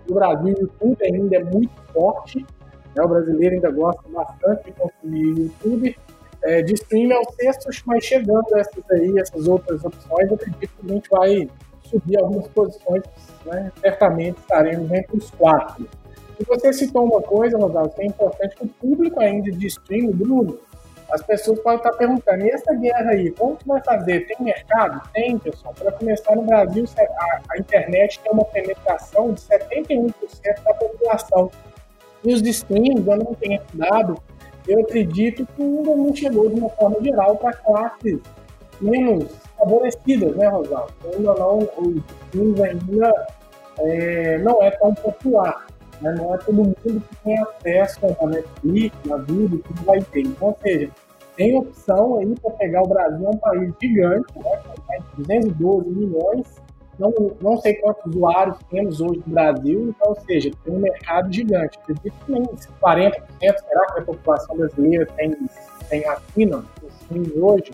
[0.08, 2.46] No Brasil, o YouTube ainda é muito forte,
[2.96, 3.04] né?
[3.04, 5.98] O brasileiro ainda gosta bastante de consumir YouTube.
[6.44, 10.60] É, de stream é o sexto, mas chegando essas aí, essas outras opções, eu acredito
[10.60, 11.50] que a gente vai
[11.84, 13.04] subir algumas posições,
[13.46, 13.72] né?
[13.80, 15.88] Certamente estaremos entre os quatro.
[16.40, 20.12] E você citou uma coisa, Rosal, que é importante que o público ainda de stream,
[20.12, 20.60] Bruno,
[21.12, 24.26] as pessoas podem estar perguntando, e essa guerra aí, como que vai fazer?
[24.26, 25.02] Tem mercado?
[25.14, 25.74] Tem, pessoal.
[25.78, 30.14] Para começar, no Brasil, a, a, internet tem uma penetração de 71%
[30.66, 31.52] da população.
[32.24, 34.18] E os streams, eu não tenho dado,
[34.67, 38.19] eu acredito que ainda não chegou de uma forma geral para classes
[38.80, 39.26] menos
[39.58, 40.93] favorecidas, né, Rosaldo?
[41.13, 43.28] Ainda não, os streams ainda
[43.80, 45.65] é, não é tão popular.
[46.02, 46.13] Né?
[46.17, 50.21] Não é todo mundo que tem acesso a Netflix, a vida, que vai ter.
[50.21, 50.89] Então, ou seja,
[51.36, 54.62] tem opção aí para pegar o Brasil, é um país gigante, né?
[55.15, 56.47] com 212 milhões,
[57.00, 61.34] não, não sei quantos usuários temos hoje no Brasil, então, ou seja, tem um mercado
[61.34, 61.78] gigante.
[61.80, 65.36] Acredito que nem 40%, será que a população brasileira tem,
[65.90, 67.72] tem assina os hoje?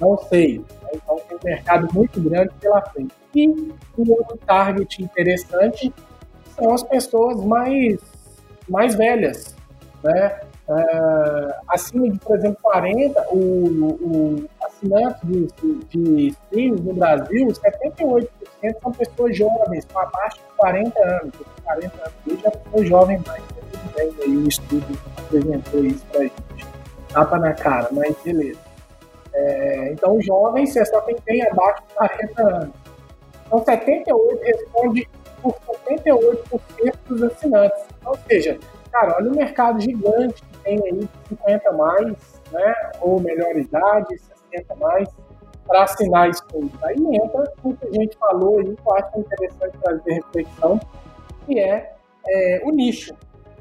[0.00, 0.64] Não sei.
[0.94, 3.12] Então, tem um mercado muito grande pela frente.
[3.34, 5.92] E um outro target interessante
[6.56, 7.98] são as pessoas mais,
[8.68, 9.56] mais velhas,
[10.02, 10.40] né?
[10.70, 15.48] Uh, acima de, por exemplo, 40, o, o assinante de,
[15.88, 18.28] de streams no Brasil, 78%
[18.80, 21.32] são pessoas jovens, com abaixo de 40 anos.
[21.64, 23.42] 40 anos, eu já sou jovem mais,
[23.98, 24.86] aí o estudo
[25.18, 26.66] apresentou isso pra gente.
[27.12, 28.60] Tapa na cara, mas beleza.
[29.32, 32.74] É, então, jovens, é só quem tem abaixo de 40 anos.
[33.44, 35.08] Então, 78 responde
[35.42, 35.56] por
[35.88, 37.84] 78% dos assinantes.
[38.06, 38.56] Ou seja,
[38.92, 42.74] cara, olha o mercado gigante que tem aí 50 mais, né?
[43.00, 44.18] Ou melhor idade,
[44.50, 45.08] 60 mais,
[45.66, 46.70] para assinar isso tudo.
[46.82, 50.80] Aí entra o que a gente falou aí, que eu acho interessante trazer reflexão,
[51.46, 51.92] que é,
[52.28, 53.14] é o nicho.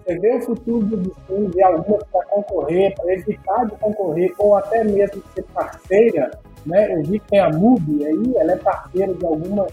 [0.05, 4.55] Você vê o futuro dos streams e algumas para concorrer, para evitar de concorrer, ou
[4.55, 6.31] até mesmo ser parceira,
[6.65, 6.95] né?
[6.95, 9.71] Eu vi que tem a MUBI aí, ela é parceira de algumas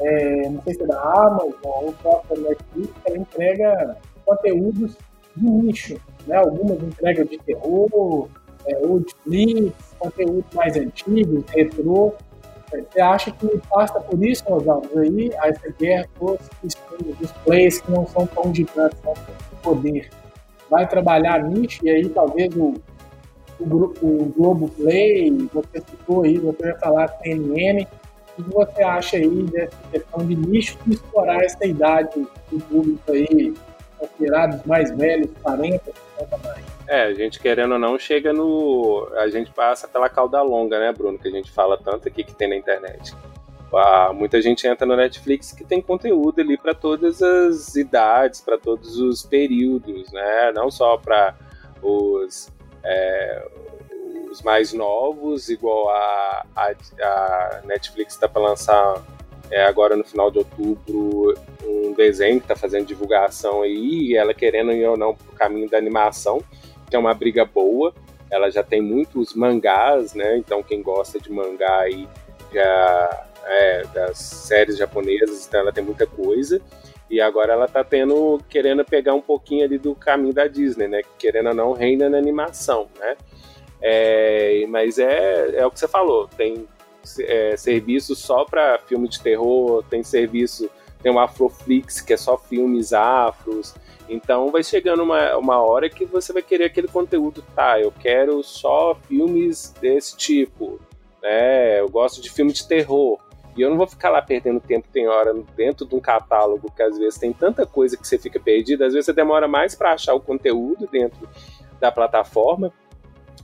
[0.00, 4.96] é, não sei se é da Amazon ou própria Netflix, ela entrega conteúdos
[5.36, 6.36] de nicho, né?
[6.36, 8.28] Algumas entregam de terror,
[8.66, 12.14] é, ou de Flix, conteúdos mais antigos, retrô.
[12.70, 16.48] Você acha que passa por isso, Rosaldo, aí, essa guerra todos
[17.20, 20.10] os players que não são tão gigantes, não têm poder,
[20.68, 22.74] vai trabalhar nicho e aí talvez o,
[23.60, 23.64] o,
[24.02, 27.86] o Globo Play, você citou aí, você vai falar CNN,
[28.36, 33.12] o que você acha aí dessa questão de nicho e explorar essa idade do público
[33.12, 33.54] aí,
[33.98, 36.64] considerados mais velhos, 40, 50 mais?
[36.86, 39.08] É, a gente querendo ou não chega no.
[39.16, 41.18] A gente passa pela cauda longa, né, Bruno?
[41.18, 43.14] Que a gente fala tanto aqui que tem na internet.
[43.74, 48.56] Ah, muita gente entra no Netflix que tem conteúdo ali para todas as idades, para
[48.58, 50.52] todos os períodos, né?
[50.52, 51.34] Não só para
[51.82, 52.52] os,
[52.84, 53.48] é,
[54.30, 56.70] os mais novos, igual a, a,
[57.02, 59.02] a Netflix está para lançar
[59.54, 61.32] é, agora no final de outubro
[61.64, 65.70] um desenho que está fazendo divulgação aí, e ela querendo ir ou não o caminho
[65.70, 66.42] da animação,
[66.90, 67.94] que é uma briga boa.
[68.28, 70.36] Ela já tem muitos mangás, né?
[70.36, 72.08] Então quem gosta de mangá aí
[72.52, 76.60] já é, das séries japonesas, então ela tem muita coisa.
[77.08, 81.02] E agora ela tá tendo, querendo pegar um pouquinho ali do caminho da Disney, né?
[81.16, 83.16] Querendo ou não, reina na animação, né?
[83.80, 86.66] É, mas é, é o que você falou, tem
[87.20, 90.70] é, serviço só para filme de terror, tem serviço,
[91.02, 93.74] tem o Afroflix, que é só filmes afros.
[94.08, 97.80] Então vai chegando uma, uma hora que você vai querer aquele conteúdo, tá?
[97.80, 100.80] Eu quero só filmes desse tipo,
[101.22, 101.80] né?
[101.80, 103.18] Eu gosto de filme de terror.
[103.56, 106.82] E eu não vou ficar lá perdendo tempo, tem hora, dentro de um catálogo que
[106.82, 109.92] às vezes tem tanta coisa que você fica perdido, às vezes você demora mais para
[109.92, 111.28] achar o conteúdo dentro
[111.78, 112.72] da plataforma,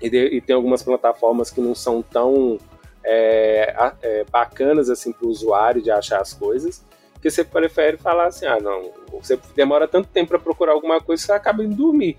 [0.01, 2.59] e, de, e, tem algumas plataformas que não são tão
[3.05, 6.85] é, é, bacanas assim para o usuário de achar as coisas,
[7.21, 8.91] que você prefere falar assim, ah, não,
[9.21, 12.17] você demora tanto tempo para procurar alguma coisa você acaba indo dormir.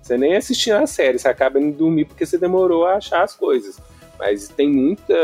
[0.00, 3.34] Você nem assistiu a série, você acaba indo dormir porque você demorou a achar as
[3.34, 3.80] coisas.
[4.18, 5.14] Mas tem muita.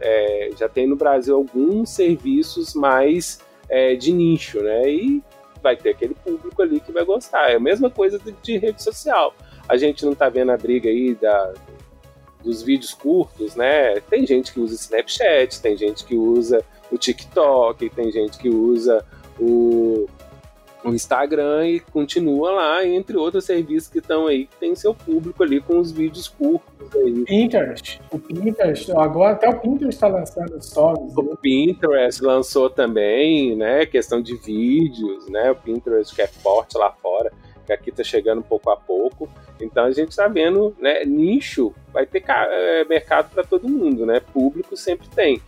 [0.00, 4.88] É, já tem no Brasil alguns serviços mais é, de nicho, né?
[4.88, 5.22] E
[5.62, 7.50] vai ter aquele público ali que vai gostar.
[7.50, 9.34] É a mesma coisa de, de rede social.
[9.68, 11.54] A gente não tá vendo a briga aí da,
[12.42, 14.00] dos vídeos curtos, né?
[14.00, 19.04] Tem gente que usa Snapchat, tem gente que usa o TikTok, tem gente que usa
[19.38, 20.06] o
[20.84, 25.42] o Instagram e continua lá, entre outros serviços que estão aí, que tem seu público
[25.42, 27.24] ali com os vídeos curtos aí.
[27.24, 28.00] Pinterest.
[28.10, 31.16] O Pinterest, agora até o Pinterest está lançando stories.
[31.16, 31.36] O né?
[31.40, 33.86] Pinterest lançou também, né?
[33.86, 35.50] Questão de vídeos, né?
[35.50, 37.32] O Pinterest que é forte lá fora,
[37.62, 39.28] que aqui está chegando pouco a pouco.
[39.60, 41.04] Então a gente está vendo, né?
[41.04, 44.20] Nicho vai ter é, mercado para todo mundo, né?
[44.20, 45.40] Público sempre tem.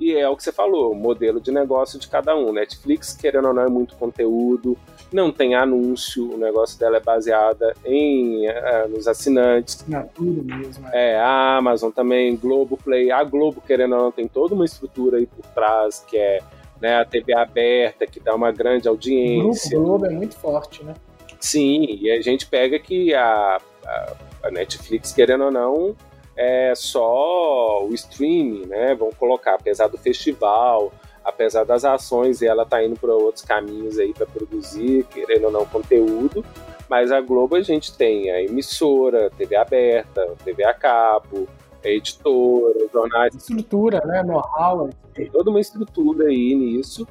[0.00, 2.52] E é o que você falou, modelo de negócio de cada um.
[2.52, 4.76] Netflix, querendo ou não, é muito conteúdo,
[5.12, 9.76] não tem anúncio, o negócio dela é baseada em uh, nos assinantes.
[9.76, 10.88] Assinatura mesmo.
[10.88, 11.12] É.
[11.12, 13.12] é, a Amazon também, Globoplay.
[13.12, 16.40] A Globo, querendo ou não, tem toda uma estrutura aí por trás, que é
[16.80, 19.78] né, a TV aberta, que dá uma grande audiência.
[19.78, 20.94] O Globo é muito forte, né?
[21.42, 25.96] Sim, e a gente pega que a, a, a Netflix, querendo ou não,
[26.36, 28.94] é só o streaming, né?
[28.94, 30.92] Vamos colocar, apesar do festival,
[31.24, 35.50] apesar das ações, e ela tá indo para outros caminhos aí para produzir, querendo ou
[35.50, 36.44] não, conteúdo.
[36.88, 41.48] Mas a Globo a gente tem a emissora, TV aberta, TV a cabo,
[41.84, 43.34] a editora, jornais.
[43.34, 44.22] Estrutura, né?
[44.22, 44.90] Know-how.
[45.12, 47.04] Tem toda uma estrutura aí nisso.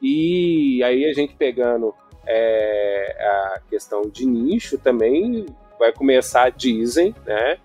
[0.00, 1.92] E aí a gente pegando
[2.26, 5.46] é, a questão de nicho também,
[5.78, 7.58] vai começar Disney, né?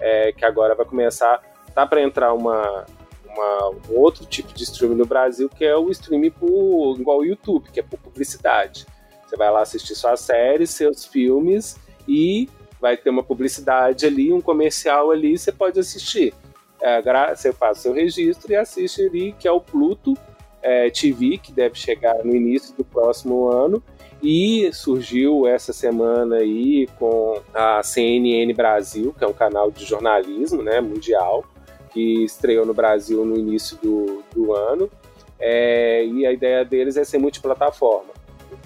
[0.00, 1.40] é, que agora vai começar,
[1.74, 2.86] tá para entrar uma,
[3.24, 7.24] uma, um outro tipo de streaming no Brasil, que é o streaming por, igual o
[7.24, 8.86] YouTube, que é por publicidade.
[9.26, 11.76] Você vai lá assistir suas séries, seus filmes
[12.08, 12.48] e
[12.80, 16.34] vai ter uma publicidade ali, um comercial ali, você pode assistir.
[16.80, 17.02] É,
[17.34, 20.16] você faz seu registro e assiste ali, que é o Pluto
[20.62, 23.82] é, TV, que deve chegar no início do próximo ano.
[24.22, 30.62] E surgiu essa semana aí com a CNN Brasil, que é um canal de jornalismo
[30.62, 31.44] né, mundial,
[31.90, 34.90] que estreou no Brasil no início do, do ano.
[35.38, 38.10] É, e a ideia deles é ser multiplataforma.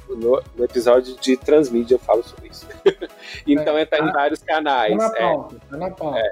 [0.08, 2.66] No, no, episódio de Transmídia eu falo sobre isso.
[3.46, 4.96] então é, é tá em vários canais.
[4.96, 6.18] Tá na pauta, é, tá na pauta.
[6.18, 6.30] É,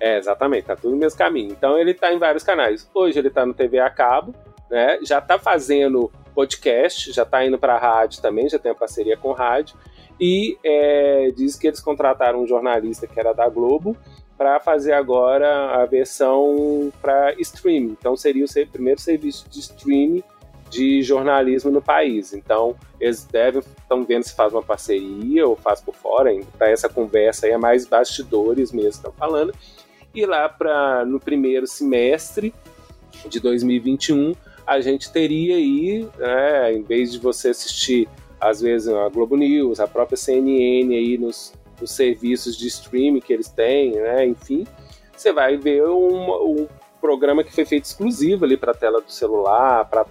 [0.00, 1.52] é, exatamente, tá tudo no mesmo caminho.
[1.52, 2.88] Então ele tá em vários canais.
[2.92, 4.34] Hoje ele tá no TV a cabo,
[4.68, 4.98] né?
[5.02, 9.16] Já tá fazendo podcast, já está indo para a rádio também, já tem a parceria
[9.16, 9.74] com rádio,
[10.20, 13.96] e é, diz que eles contrataram um jornalista que era da Globo
[14.36, 17.96] para fazer agora a versão para streaming.
[17.98, 20.22] Então seria o primeiro serviço de streaming
[20.68, 22.34] de jornalismo no país.
[22.34, 26.30] Então eles devem estão vendo se faz uma parceria ou faz por fora.
[26.58, 29.54] Para essa conversa aí é mais bastidores mesmo estão falando.
[30.14, 32.54] E lá para no primeiro semestre
[33.28, 34.34] de 2021
[34.66, 38.08] a gente teria aí, né, em vez de você assistir,
[38.40, 43.32] às vezes, a Globo News, a própria CNN aí nos, nos serviços de streaming que
[43.32, 44.66] eles têm, né, enfim,
[45.16, 46.68] você vai ver um, um
[47.00, 50.04] programa que foi feito exclusivo ali para a tela do celular, para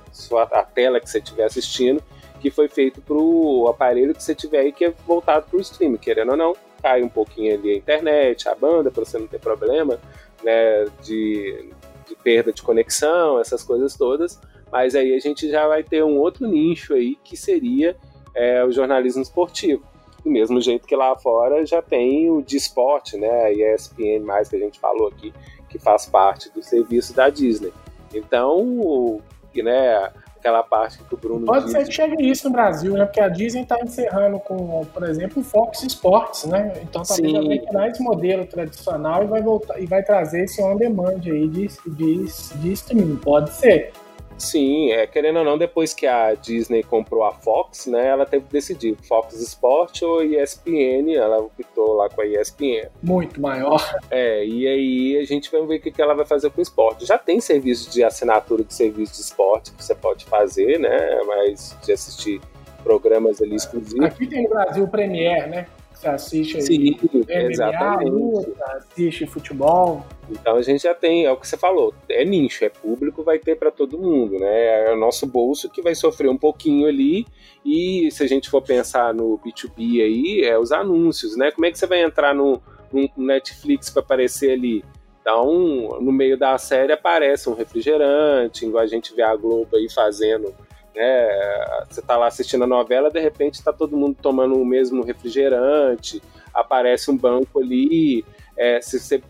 [0.53, 2.01] a tela que você estiver assistindo,
[2.39, 5.61] que foi feito para o aparelho que você tiver aí que é voltado para o
[5.61, 9.27] streaming, querendo ou não, cai um pouquinho ali a internet, a banda, para você não
[9.27, 9.99] ter problema
[10.43, 11.69] né, de
[12.07, 14.39] de perda de conexão, essas coisas todas,
[14.71, 17.95] mas aí a gente já vai ter um outro nicho aí que seria
[18.33, 19.83] é, o jornalismo esportivo.
[20.23, 24.49] Do mesmo jeito que lá fora já tem o de esporte, né, a ESPN+, mais
[24.49, 25.33] que a gente falou aqui,
[25.69, 27.71] que faz parte do serviço da Disney.
[28.13, 29.21] Então,
[29.55, 30.11] né,
[30.45, 33.05] aquela parte que o Bruno Pode ser que chegue isso no Brasil, né?
[33.05, 36.73] Porque a Disney está encerrando com, por exemplo, o Fox Sports, né?
[36.83, 40.61] Então talvez ela vai tirar esse modelo tradicional e vai voltar e vai trazer esse
[40.61, 43.15] on-demand aí de, de, de streaming.
[43.15, 43.91] Pode ser.
[44.37, 48.45] Sim, é, querendo ou não, depois que a Disney comprou a Fox, né, ela teve
[48.45, 52.89] que decidir Fox Sport ou ESPN, ela optou lá com a ESPN.
[53.01, 53.81] Muito maior.
[54.11, 57.05] É, e aí a gente vai ver o que ela vai fazer com o esporte.
[57.05, 61.75] Já tem serviço de assinatura de serviço de esporte que você pode fazer, né, mas
[61.83, 62.41] de assistir
[62.83, 64.05] programas ali exclusivos.
[64.05, 65.67] Aqui tem no Brasil o Premier, né?
[65.95, 68.11] Você assiste aí Sim, MMA, exatamente.
[68.11, 70.05] luta, assiste futebol.
[70.29, 73.39] Então a gente já tem, é o que você falou, é nicho, é público, vai
[73.39, 74.89] ter para todo mundo, né?
[74.89, 77.25] É o nosso bolso que vai sofrer um pouquinho ali.
[77.63, 81.51] E se a gente for pensar no B2B aí, é os anúncios, né?
[81.51, 84.83] Como é que você vai entrar no, no Netflix para aparecer ali?
[85.21, 89.89] Então, no meio da série aparece um refrigerante, igual a gente vê a Globo aí
[89.89, 90.53] fazendo
[90.95, 91.85] né?
[91.89, 96.21] Você tá lá assistindo a novela, de repente tá todo mundo tomando o mesmo refrigerante,
[96.53, 98.25] aparece um banco ali.
[98.57, 99.21] É, se você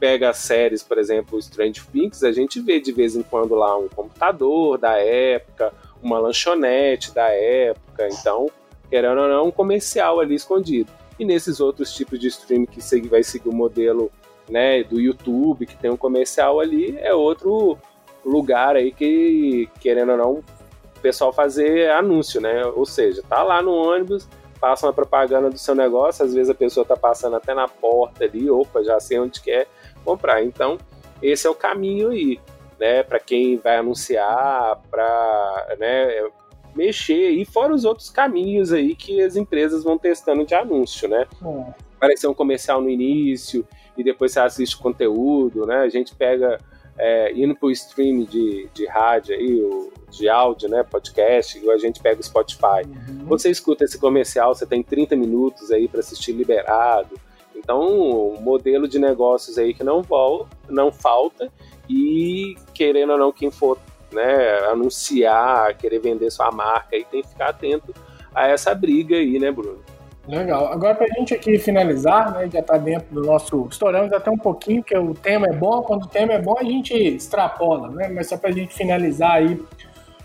[0.00, 3.76] pega as séries, por exemplo, Strange Things, a gente vê de vez em quando lá
[3.76, 8.50] um computador da época, uma lanchonete da época, então,
[8.88, 10.90] querendo ou não, um comercial ali escondido.
[11.18, 14.10] E nesses outros tipos de streaming que vai seguir o modelo
[14.48, 17.78] né, do YouTube, que tem um comercial ali, é outro
[18.24, 20.44] lugar aí que, querendo ou não,
[21.00, 22.64] o pessoal fazer anúncio, né?
[22.66, 24.28] Ou seja, tá lá no ônibus,
[24.60, 28.24] passa uma propaganda do seu negócio, às vezes a pessoa tá passando até na porta
[28.24, 29.66] ali, opa, já sei onde quer
[30.04, 30.44] comprar.
[30.44, 30.76] Então,
[31.22, 32.38] esse é o caminho aí,
[32.78, 33.02] né?
[33.02, 36.28] Para quem vai anunciar, para né,
[36.74, 41.26] mexer, e fora os outros caminhos aí que as empresas vão testando de anúncio, né?
[41.42, 41.74] É.
[41.96, 45.78] Aparecer um comercial no início e depois você assiste o conteúdo, né?
[45.80, 46.58] A gente pega
[47.02, 51.78] é, indo para o stream de, de rádio aí, o, de áudio, né, podcast, a
[51.78, 52.84] gente pega o Spotify.
[52.86, 53.24] Uhum.
[53.26, 57.18] Você escuta esse comercial, você tem 30 minutos aí para assistir liberado.
[57.56, 61.50] Então, um modelo de negócios aí que não, vol não falta
[61.88, 63.78] e, querendo ou não, quem for
[64.12, 67.94] né, anunciar, querer vender sua marca aí tem que ficar atento
[68.34, 69.80] a essa briga aí, né, Bruno?
[70.28, 70.66] Legal.
[70.72, 73.66] Agora, para a gente aqui finalizar, né, já está dentro do nosso.
[73.70, 75.82] Estouramos até um pouquinho, porque o tema é bom.
[75.82, 78.08] Quando o tema é bom, a gente extrapola, né?
[78.08, 79.60] Mas só para a gente finalizar aí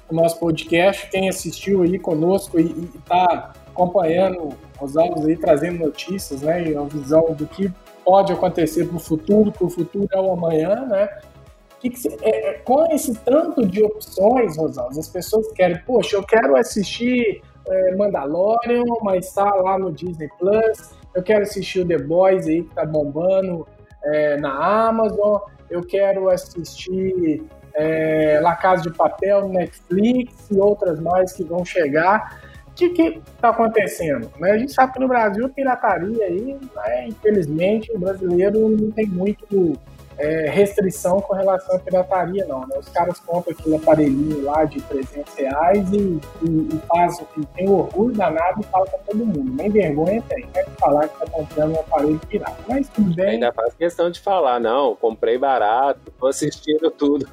[0.10, 6.42] o nosso podcast, quem assistiu aí conosco e está acompanhando os aulas aí, trazendo notícias,
[6.42, 6.70] né?
[6.70, 7.72] E a visão do que
[8.04, 11.10] pode acontecer para o futuro, que o futuro é o amanhã, né?
[11.80, 16.16] Que que você, é, é, com esse tanto de opções, Rosalves, as pessoas querem, poxa,
[16.16, 20.96] eu quero assistir é, Mandalorian, mas tá lá no Disney Plus.
[21.14, 23.68] Eu quero assistir o The Boys aí, que tá bombando
[24.04, 25.40] é, na Amazon.
[25.70, 27.44] Eu quero assistir
[27.74, 32.42] é, La Casa de Papel Netflix e outras mais que vão chegar.
[32.68, 34.30] O que está acontecendo?
[34.38, 34.52] Né?
[34.52, 39.78] A gente sabe que no Brasil pirataria aí, né, infelizmente, o brasileiro não tem muito
[40.18, 42.62] é, restrição com relação à pirataria, não.
[42.62, 42.78] Né?
[42.80, 48.16] Os caras compram aquele aparelhinho lá de 300 reais e, e, e que tem orgulho
[48.16, 49.54] danado e fala pra todo mundo.
[49.56, 50.64] Nem vergonha tem, né?
[50.80, 52.56] Falar que tá comprando um aparelho pirata.
[52.68, 53.30] Mas tudo bem.
[53.30, 57.28] Ainda faz questão de falar, não, comprei barato, tô assistindo tudo.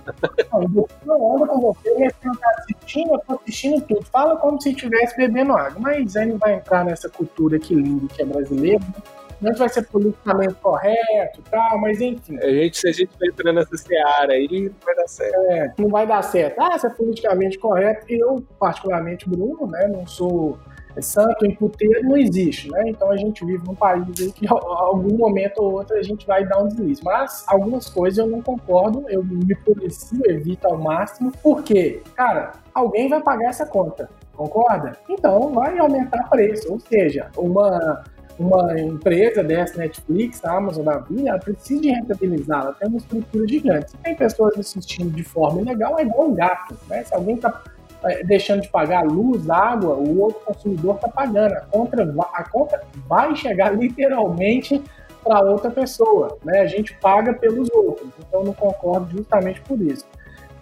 [1.04, 4.04] Não, eu ando com você, mas você não tá assistindo, eu tô assistindo tudo.
[4.06, 5.80] Fala como se estivesse bebendo água.
[5.80, 9.21] Mas aí não vai entrar nessa cultura que lindo que é brasileiro, né?
[9.42, 12.38] Não vai ser politicamente correto e tal, mas enfim.
[12.38, 15.36] A gente, se a gente vai entrando nessa seara aí, não vai dar certo.
[15.50, 16.60] É, não vai dar certo.
[16.60, 20.58] Ah, se é politicamente correto, eu, particularmente, Bruno, né, não sou
[21.00, 22.84] santo em puteiro, não existe, né?
[22.86, 26.44] Então a gente vive num país aí que, algum momento ou outro, a gente vai
[26.44, 27.02] dar um deslize.
[27.02, 33.08] Mas algumas coisas eu não concordo, eu me policio, evito ao máximo, porque, cara, alguém
[33.08, 34.10] vai pagar essa conta.
[34.34, 34.98] Concorda?
[35.08, 38.02] Então vai aumentar preço, ou seja, uma
[38.38, 43.46] uma empresa dessa, Netflix, Amazon da vida, ela precisa de rentabilizar, ela tem uma estrutura
[43.46, 43.90] gigante.
[43.90, 47.04] Se tem pessoas assistindo de forma ilegal, é igual um gato, né?
[47.04, 47.62] Se alguém está
[48.04, 51.54] é, deixando de pagar luz, água, o outro consumidor está pagando.
[51.54, 54.82] A conta, a conta vai chegar literalmente
[55.22, 56.60] para outra pessoa, né?
[56.60, 60.04] A gente paga pelos outros, então não concordo justamente por isso.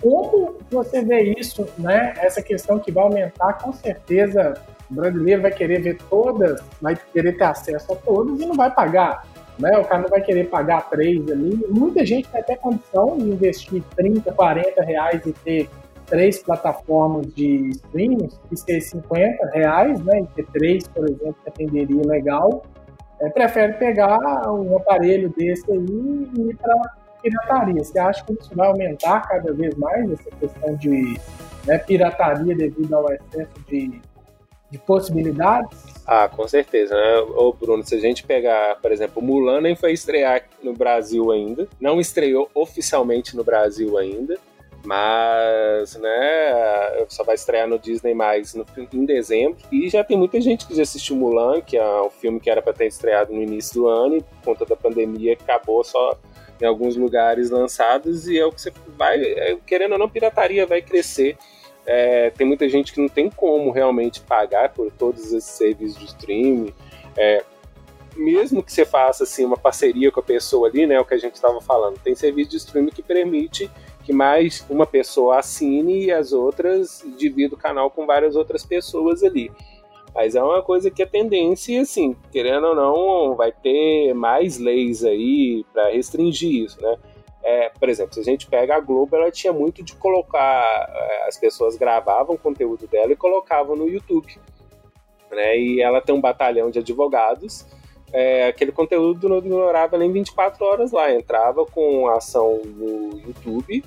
[0.02, 2.14] Como você vê isso, né?
[2.18, 4.54] Essa questão que vai aumentar com certeza
[4.91, 8.70] o brasileiro vai querer ver todas, vai querer ter acesso a todas e não vai
[8.70, 9.24] pagar.
[9.59, 9.76] Né?
[9.78, 11.64] O cara não vai querer pagar três ali.
[11.68, 15.68] Muita gente tem até condição de investir 30, 40 reais e ter
[16.07, 20.22] três plataformas de streams e ser 50 reais, né?
[20.22, 22.64] E ter três, por exemplo, que atenderia legal.
[23.20, 24.18] É, prefere pegar
[24.51, 25.78] um aparelho desse aí
[26.36, 26.74] e ir para
[27.22, 27.84] pirataria.
[27.84, 31.18] Você acha que isso vai aumentar cada vez mais essa questão de
[31.66, 34.01] né, pirataria devido ao excesso de
[34.70, 35.78] de possibilidades?
[36.06, 37.18] Ah, com certeza, né?
[37.36, 41.68] Ô, Bruno, se a gente pegar, por exemplo, Mulan nem foi estrear no Brasil ainda,
[41.80, 44.38] não estreou oficialmente no Brasil ainda,
[44.84, 49.58] mas, né, só vai estrear no Disney mais no, em dezembro.
[49.70, 52.62] E já tem muita gente que já assistiu Mulan, que é um filme que era
[52.62, 56.18] para ter estreado no início do ano e por conta da pandemia acabou só
[56.60, 60.66] em alguns lugares lançados e é o que você vai, é, querendo ou não, pirataria
[60.66, 61.36] vai crescer
[61.86, 66.06] é, tem muita gente que não tem como realmente pagar por todos esses serviços de
[66.06, 66.72] streaming.
[67.16, 67.44] É,
[68.16, 71.18] mesmo que você faça assim uma parceria com a pessoa ali, né, o que a
[71.18, 73.70] gente estava falando, tem serviço de streaming que permite
[74.04, 79.22] que mais uma pessoa assine e as outras dividam o canal com várias outras pessoas
[79.22, 79.50] ali.
[80.14, 85.04] Mas é uma coisa que a tendência, assim, querendo ou não, vai ter mais leis
[85.04, 86.96] aí para restringir isso, né?
[87.43, 91.28] É, por exemplo, se a gente pega a Globo, ela tinha muito de colocar, é,
[91.28, 94.38] as pessoas gravavam conteúdo dela e colocavam no YouTube,
[95.30, 95.59] né?
[95.59, 97.66] E ela tem um batalhão de advogados,
[98.12, 103.84] é, aquele conteúdo não ignorava nem 24 horas lá, entrava com ação no YouTube,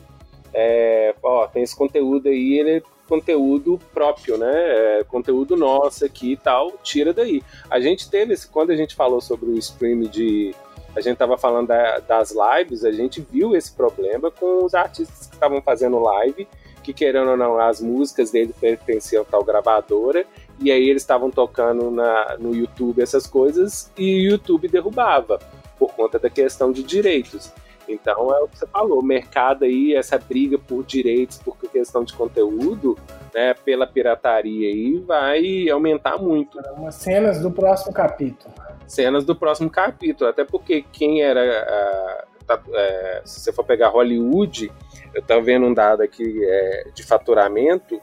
[0.53, 4.51] é, ó, tem esse conteúdo aí, ele é conteúdo próprio, né?
[4.53, 7.43] É, conteúdo nosso aqui e tal, tira daí.
[7.69, 10.55] A gente teve quando a gente falou sobre o stream de
[10.95, 15.27] a gente estava falando da, das lives, a gente viu esse problema com os artistas
[15.27, 16.47] que estavam fazendo live,
[16.83, 20.25] que querendo ou não, as músicas dele pertenciam a tal gravadora,
[20.59, 25.39] e aí eles estavam tocando na, no YouTube essas coisas, e o YouTube derrubava,
[25.79, 27.51] por conta da questão de direitos.
[27.87, 32.03] Então é o que você falou, o mercado aí, essa briga por direitos, por questão
[32.03, 32.97] de conteúdo,
[33.33, 36.59] né, pela pirataria aí, vai aumentar muito.
[36.77, 38.53] Umas cenas do próximo capítulo.
[38.87, 42.25] Cenas do próximo capítulo, até porque quem era.
[42.45, 44.71] tá, é, se você for pegar Hollywood,
[45.13, 48.01] eu estava vendo um dado aqui é, de faturamento,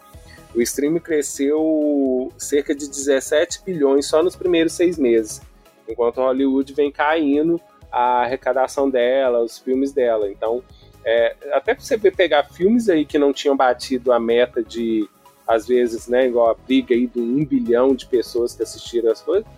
[0.54, 5.40] o stream cresceu cerca de 17 bilhões só nos primeiros seis meses,
[5.88, 7.60] enquanto Hollywood vem caindo
[7.90, 10.30] a arrecadação dela, os filmes dela.
[10.30, 10.62] Então,
[11.04, 15.08] é, até você pegar filmes aí que não tinham batido a meta de,
[15.46, 19.20] às vezes, né, igual a briga aí do um bilhão de pessoas que assistiram as
[19.20, 19.48] coisas,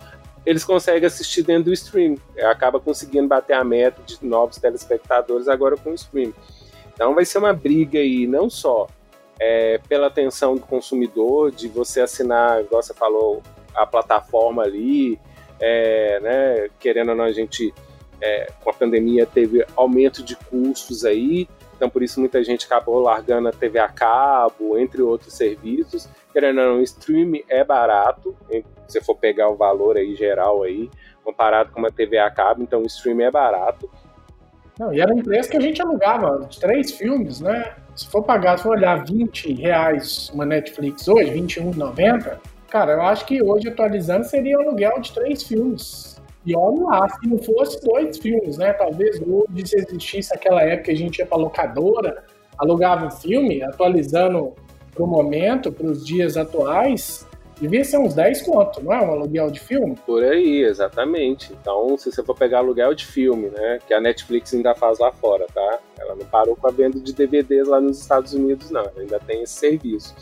[0.45, 2.17] eles conseguem assistir dentro do stream.
[2.35, 6.33] É, acaba conseguindo bater a meta de novos telespectadores agora com o stream.
[6.93, 8.87] Então vai ser uma briga aí, não só
[9.39, 13.41] é, pela atenção do consumidor, de você assinar, igual você falou,
[13.73, 15.19] a plataforma ali,
[15.59, 17.73] é, né, querendo ou não, a gente
[18.21, 22.99] é, com a pandemia teve aumento de custos aí, então por isso muita gente acabou
[22.99, 26.07] largando a TV a cabo, entre outros serviços.
[26.33, 28.35] Querendo ou não, o stream é barato,
[28.87, 30.89] se for pegar o valor aí geral aí,
[31.23, 33.89] comparado com uma TV a cabo, então o stream é barato.
[34.79, 37.75] Não, e era um preço que a gente alugava três filmes, né?
[37.95, 43.25] Se for pagar, se for olhar 20 reais uma Netflix hoje, 21,90, cara, eu acho
[43.25, 46.13] que hoje atualizando seria um aluguel de três filmes
[46.45, 48.73] e olha lá, se não fosse dois filmes, né?
[48.73, 52.23] Talvez hoje, se existisse aquela época que a gente ia pra locadora,
[52.57, 54.53] alugava um filme, atualizando
[54.93, 57.27] pro momento, para os dias atuais,
[57.59, 59.01] devia ser uns 10 conto, não é?
[59.01, 59.95] Um aluguel de filme?
[60.05, 61.53] Por aí, exatamente.
[61.53, 63.79] Então, se você for pegar aluguel de filme, né?
[63.87, 65.79] Que a Netflix ainda faz lá fora, tá?
[65.99, 68.81] Ela não parou com a venda de DVDs lá nos Estados Unidos, não.
[68.81, 70.13] Ela ainda tem esse serviço.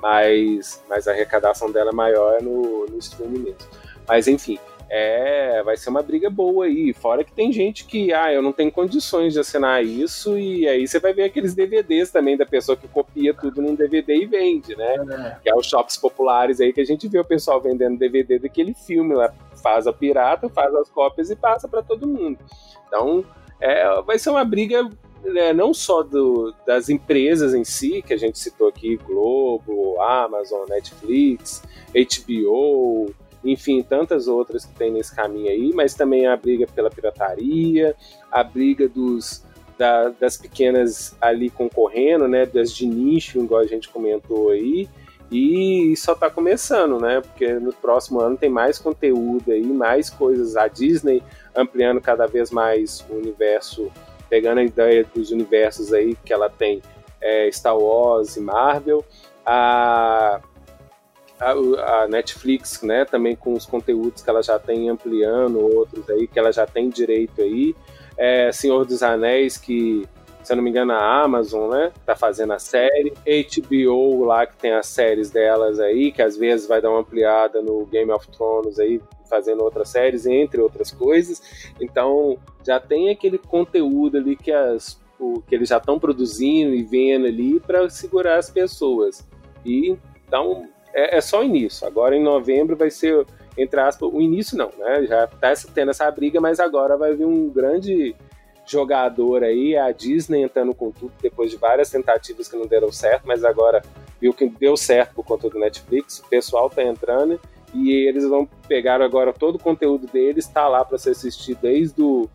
[0.00, 3.68] Mas, mas a arrecadação dela é maior no, no streaming mesmo.
[4.06, 4.58] Mas, enfim,
[4.88, 6.92] é, vai ser uma briga boa aí.
[6.92, 10.86] Fora que tem gente que, ah, eu não tenho condições de assinar isso, e aí
[10.86, 14.76] você vai ver aqueles DVDs também da pessoa que copia tudo num DVD e vende,
[14.76, 14.94] né?
[14.94, 15.36] É.
[15.42, 18.74] Que é os shops populares aí que a gente vê o pessoal vendendo DVD daquele
[18.74, 19.32] filme lá.
[19.62, 22.38] Faz a pirata, faz as cópias e passa para todo mundo.
[22.86, 23.24] Então,
[23.60, 24.88] é, vai ser uma briga
[25.24, 30.68] né, não só do, das empresas em si, que a gente citou aqui, Globo, Amazon,
[30.68, 31.62] Netflix,
[31.92, 33.12] HBO,
[33.46, 37.94] enfim, tantas outras que tem nesse caminho aí, mas também a briga pela pirataria,
[38.30, 39.44] a briga dos,
[39.78, 44.88] da, das pequenas ali concorrendo, né, das de nicho, igual a gente comentou aí,
[45.30, 50.56] e só está começando, né, porque no próximo ano tem mais conteúdo aí, mais coisas,
[50.56, 51.22] a Disney
[51.54, 53.90] ampliando cada vez mais o universo,
[54.28, 56.82] pegando a ideia dos universos aí que ela tem,
[57.20, 59.04] é, Star Wars e Marvel,
[59.44, 60.40] a
[61.40, 66.26] a, a, Netflix, né, também com os conteúdos que ela já tem ampliando, outros aí
[66.26, 67.74] que ela já tem direito aí.
[68.16, 70.06] É, Senhor dos Anéis, que,
[70.42, 73.12] se eu não me engano, a Amazon, né, tá fazendo a série.
[73.26, 77.60] HBO lá, que tem as séries delas aí, que às vezes vai dar uma ampliada
[77.60, 81.70] no Game of Thrones aí, fazendo outras séries, entre outras coisas.
[81.80, 86.82] Então, já tem aquele conteúdo ali que as o, que eles já estão produzindo e
[86.82, 89.26] vendo ali para segurar as pessoas.
[89.64, 91.86] E então é, é só o início.
[91.86, 93.26] Agora em novembro vai ser,
[93.56, 95.06] entre aspas, o início não, né?
[95.06, 98.16] Já está tendo essa briga, mas agora vai vir um grande
[98.64, 103.22] jogador aí, a Disney entrando com tudo depois de várias tentativas que não deram certo,
[103.24, 103.80] mas agora
[104.20, 107.40] viu que deu certo por conta do Netflix, o pessoal tá entrando
[107.72, 112.02] e eles vão pegar agora todo o conteúdo deles, está lá para ser assistido desde
[112.02, 112.28] o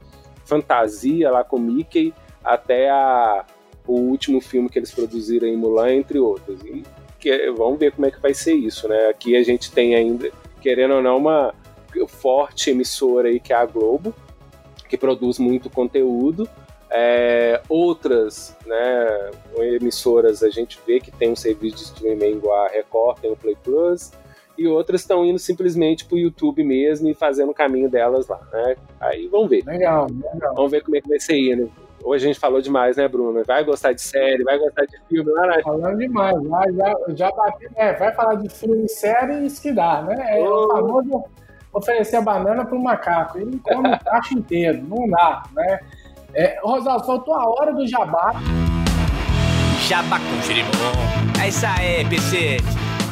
[0.45, 3.43] Fantasia lá com Mickey até a,
[3.85, 6.61] o último filme que eles produziram em Mulan, entre outros.
[6.63, 6.83] E
[7.21, 9.07] que, vamos ver como é que vai ser isso, né?
[9.07, 11.53] Aqui a gente tem ainda, querendo ou não, uma,
[12.07, 14.13] forte emissora aí que é a Globo,
[14.89, 16.49] que produz muito conteúdo.
[16.89, 19.31] É, outras né,
[19.79, 23.37] emissoras a gente vê que tem um serviço de streaming igual a Record, tem o
[23.37, 24.11] Play Plus,
[24.57, 28.41] e outras estão indo simplesmente para o YouTube mesmo e fazendo o caminho delas lá.
[28.51, 28.75] Né?
[28.99, 29.63] Aí vamos ver.
[29.65, 30.55] Legal, legal.
[30.55, 31.69] Vamos ver como é que vai ser aí, né?
[32.03, 33.43] Hoje a gente falou demais, né, Bruno?
[33.45, 35.61] Vai gostar de série, vai gostar de filme, lá, né?
[35.63, 37.93] Falando demais, já, já, já bati, né?
[37.93, 40.39] Vai falar de filme, série, isso que dá, né?
[40.39, 40.65] É oh.
[40.65, 41.23] o famoso
[41.73, 43.37] oferecer a banana para um macaco.
[43.37, 45.79] Ele come o tacho inteiro, não dá, né?
[46.33, 48.33] É, Rosaldo, faltou a hora do jabá.
[49.87, 50.69] Jabá com girimum.
[51.43, 52.57] É isso aí, PC.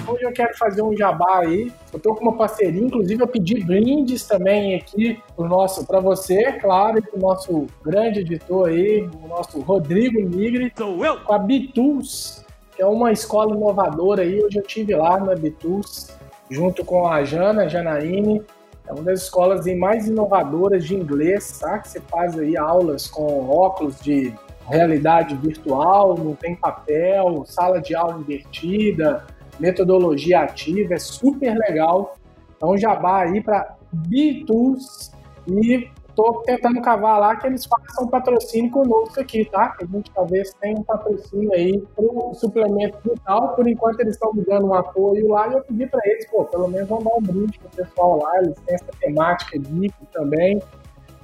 [0.10, 1.72] Hoje eu quero fazer um jabá aí.
[1.94, 6.54] Eu tô com uma parceria, inclusive eu pedi brindes também aqui pro nosso, para você,
[6.54, 11.20] claro, e pro nosso grande editor aí, o nosso Rodrigo Nigri, Sou eu.
[11.22, 12.44] com a Bitools,
[12.76, 14.44] que é uma escola inovadora aí.
[14.44, 16.10] Hoje eu tive lá na Bitools,
[16.50, 18.42] junto com a Jana Janaíne.
[18.88, 21.78] É uma das escolas mais inovadoras de inglês, tá?
[21.78, 24.34] Que você faz aí aulas com óculos de
[24.68, 29.26] realidade virtual, não tem papel, sala de aula invertida,
[29.60, 32.16] metodologia ativa, é super legal.
[32.56, 35.12] Então, jabá aí para B-Tools
[35.48, 35.90] e
[36.20, 39.76] estou tentando cavar lá que eles façam patrocínio conosco aqui, tá?
[39.82, 43.56] A gente talvez tenha um patrocínio aí para o suplemento vital.
[43.56, 46.44] Por enquanto, eles estão me dando um apoio lá e eu pedi para eles, pô,
[46.46, 48.38] pelo menos vão dar um brinde para o pessoal lá.
[48.40, 50.62] Eles têm essa temática de também.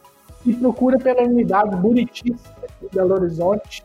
[0.45, 3.83] e procura pela unidade Buriti, de Belo Horizonte,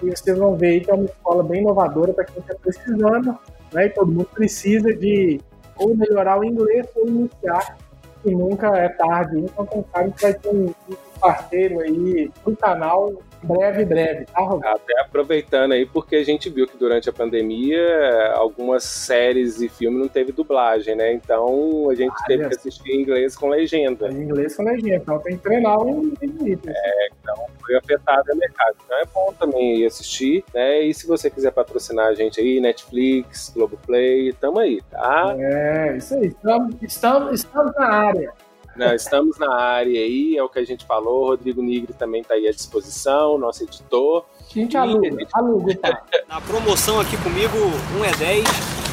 [0.00, 3.36] e vocês vão ver aí que é uma escola bem inovadora para quem está precisando,
[3.72, 5.40] né, e todo mundo precisa de
[5.76, 7.76] ou melhorar o inglês ou iniciar,
[8.24, 10.72] e nunca é tarde, então quem sabe vai ter um,
[11.20, 14.58] parceiro aí do canal breve, breve, tá?
[14.64, 20.00] Até aproveitando aí, porque a gente viu que durante a pandemia algumas séries e filmes
[20.00, 21.12] não teve dublagem, né?
[21.12, 22.48] Então a gente ah, teve é.
[22.48, 24.08] que assistir em inglês com legenda.
[24.08, 26.58] Em inglês com legenda, então tem que treinar o inglês.
[26.66, 28.76] É, então foi afetado o mercado.
[28.84, 30.82] Então é bom também assistir, né?
[30.82, 35.34] E se você quiser patrocinar a gente aí, Netflix, Globoplay, tamo aí, tá?
[35.38, 36.26] É, isso aí.
[36.26, 38.32] Estamos, estamos, estamos na área.
[38.80, 41.26] Não, estamos na área aí, é o que a gente falou.
[41.26, 44.24] Rodrigo Nigri também está aí à disposição, nosso editor.
[44.40, 45.28] A gente aluga, gente...
[45.34, 46.02] aluga, tá?
[46.26, 47.58] Na promoção aqui comigo,
[47.98, 48.42] um é 10,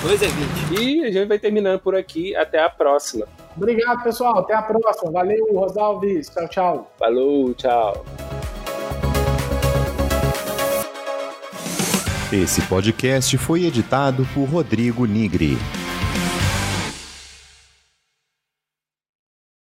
[0.03, 0.81] dois é 20.
[0.81, 2.35] E a gente vai terminando por aqui.
[2.35, 3.29] Até a próxima.
[3.55, 4.39] Obrigado, pessoal.
[4.39, 5.09] Até a próxima.
[5.09, 6.29] Valeu, Rosalves.
[6.31, 6.91] Tchau, tchau.
[6.99, 8.05] Falou, tchau.
[12.33, 15.57] Esse podcast foi editado por Rodrigo Nigri.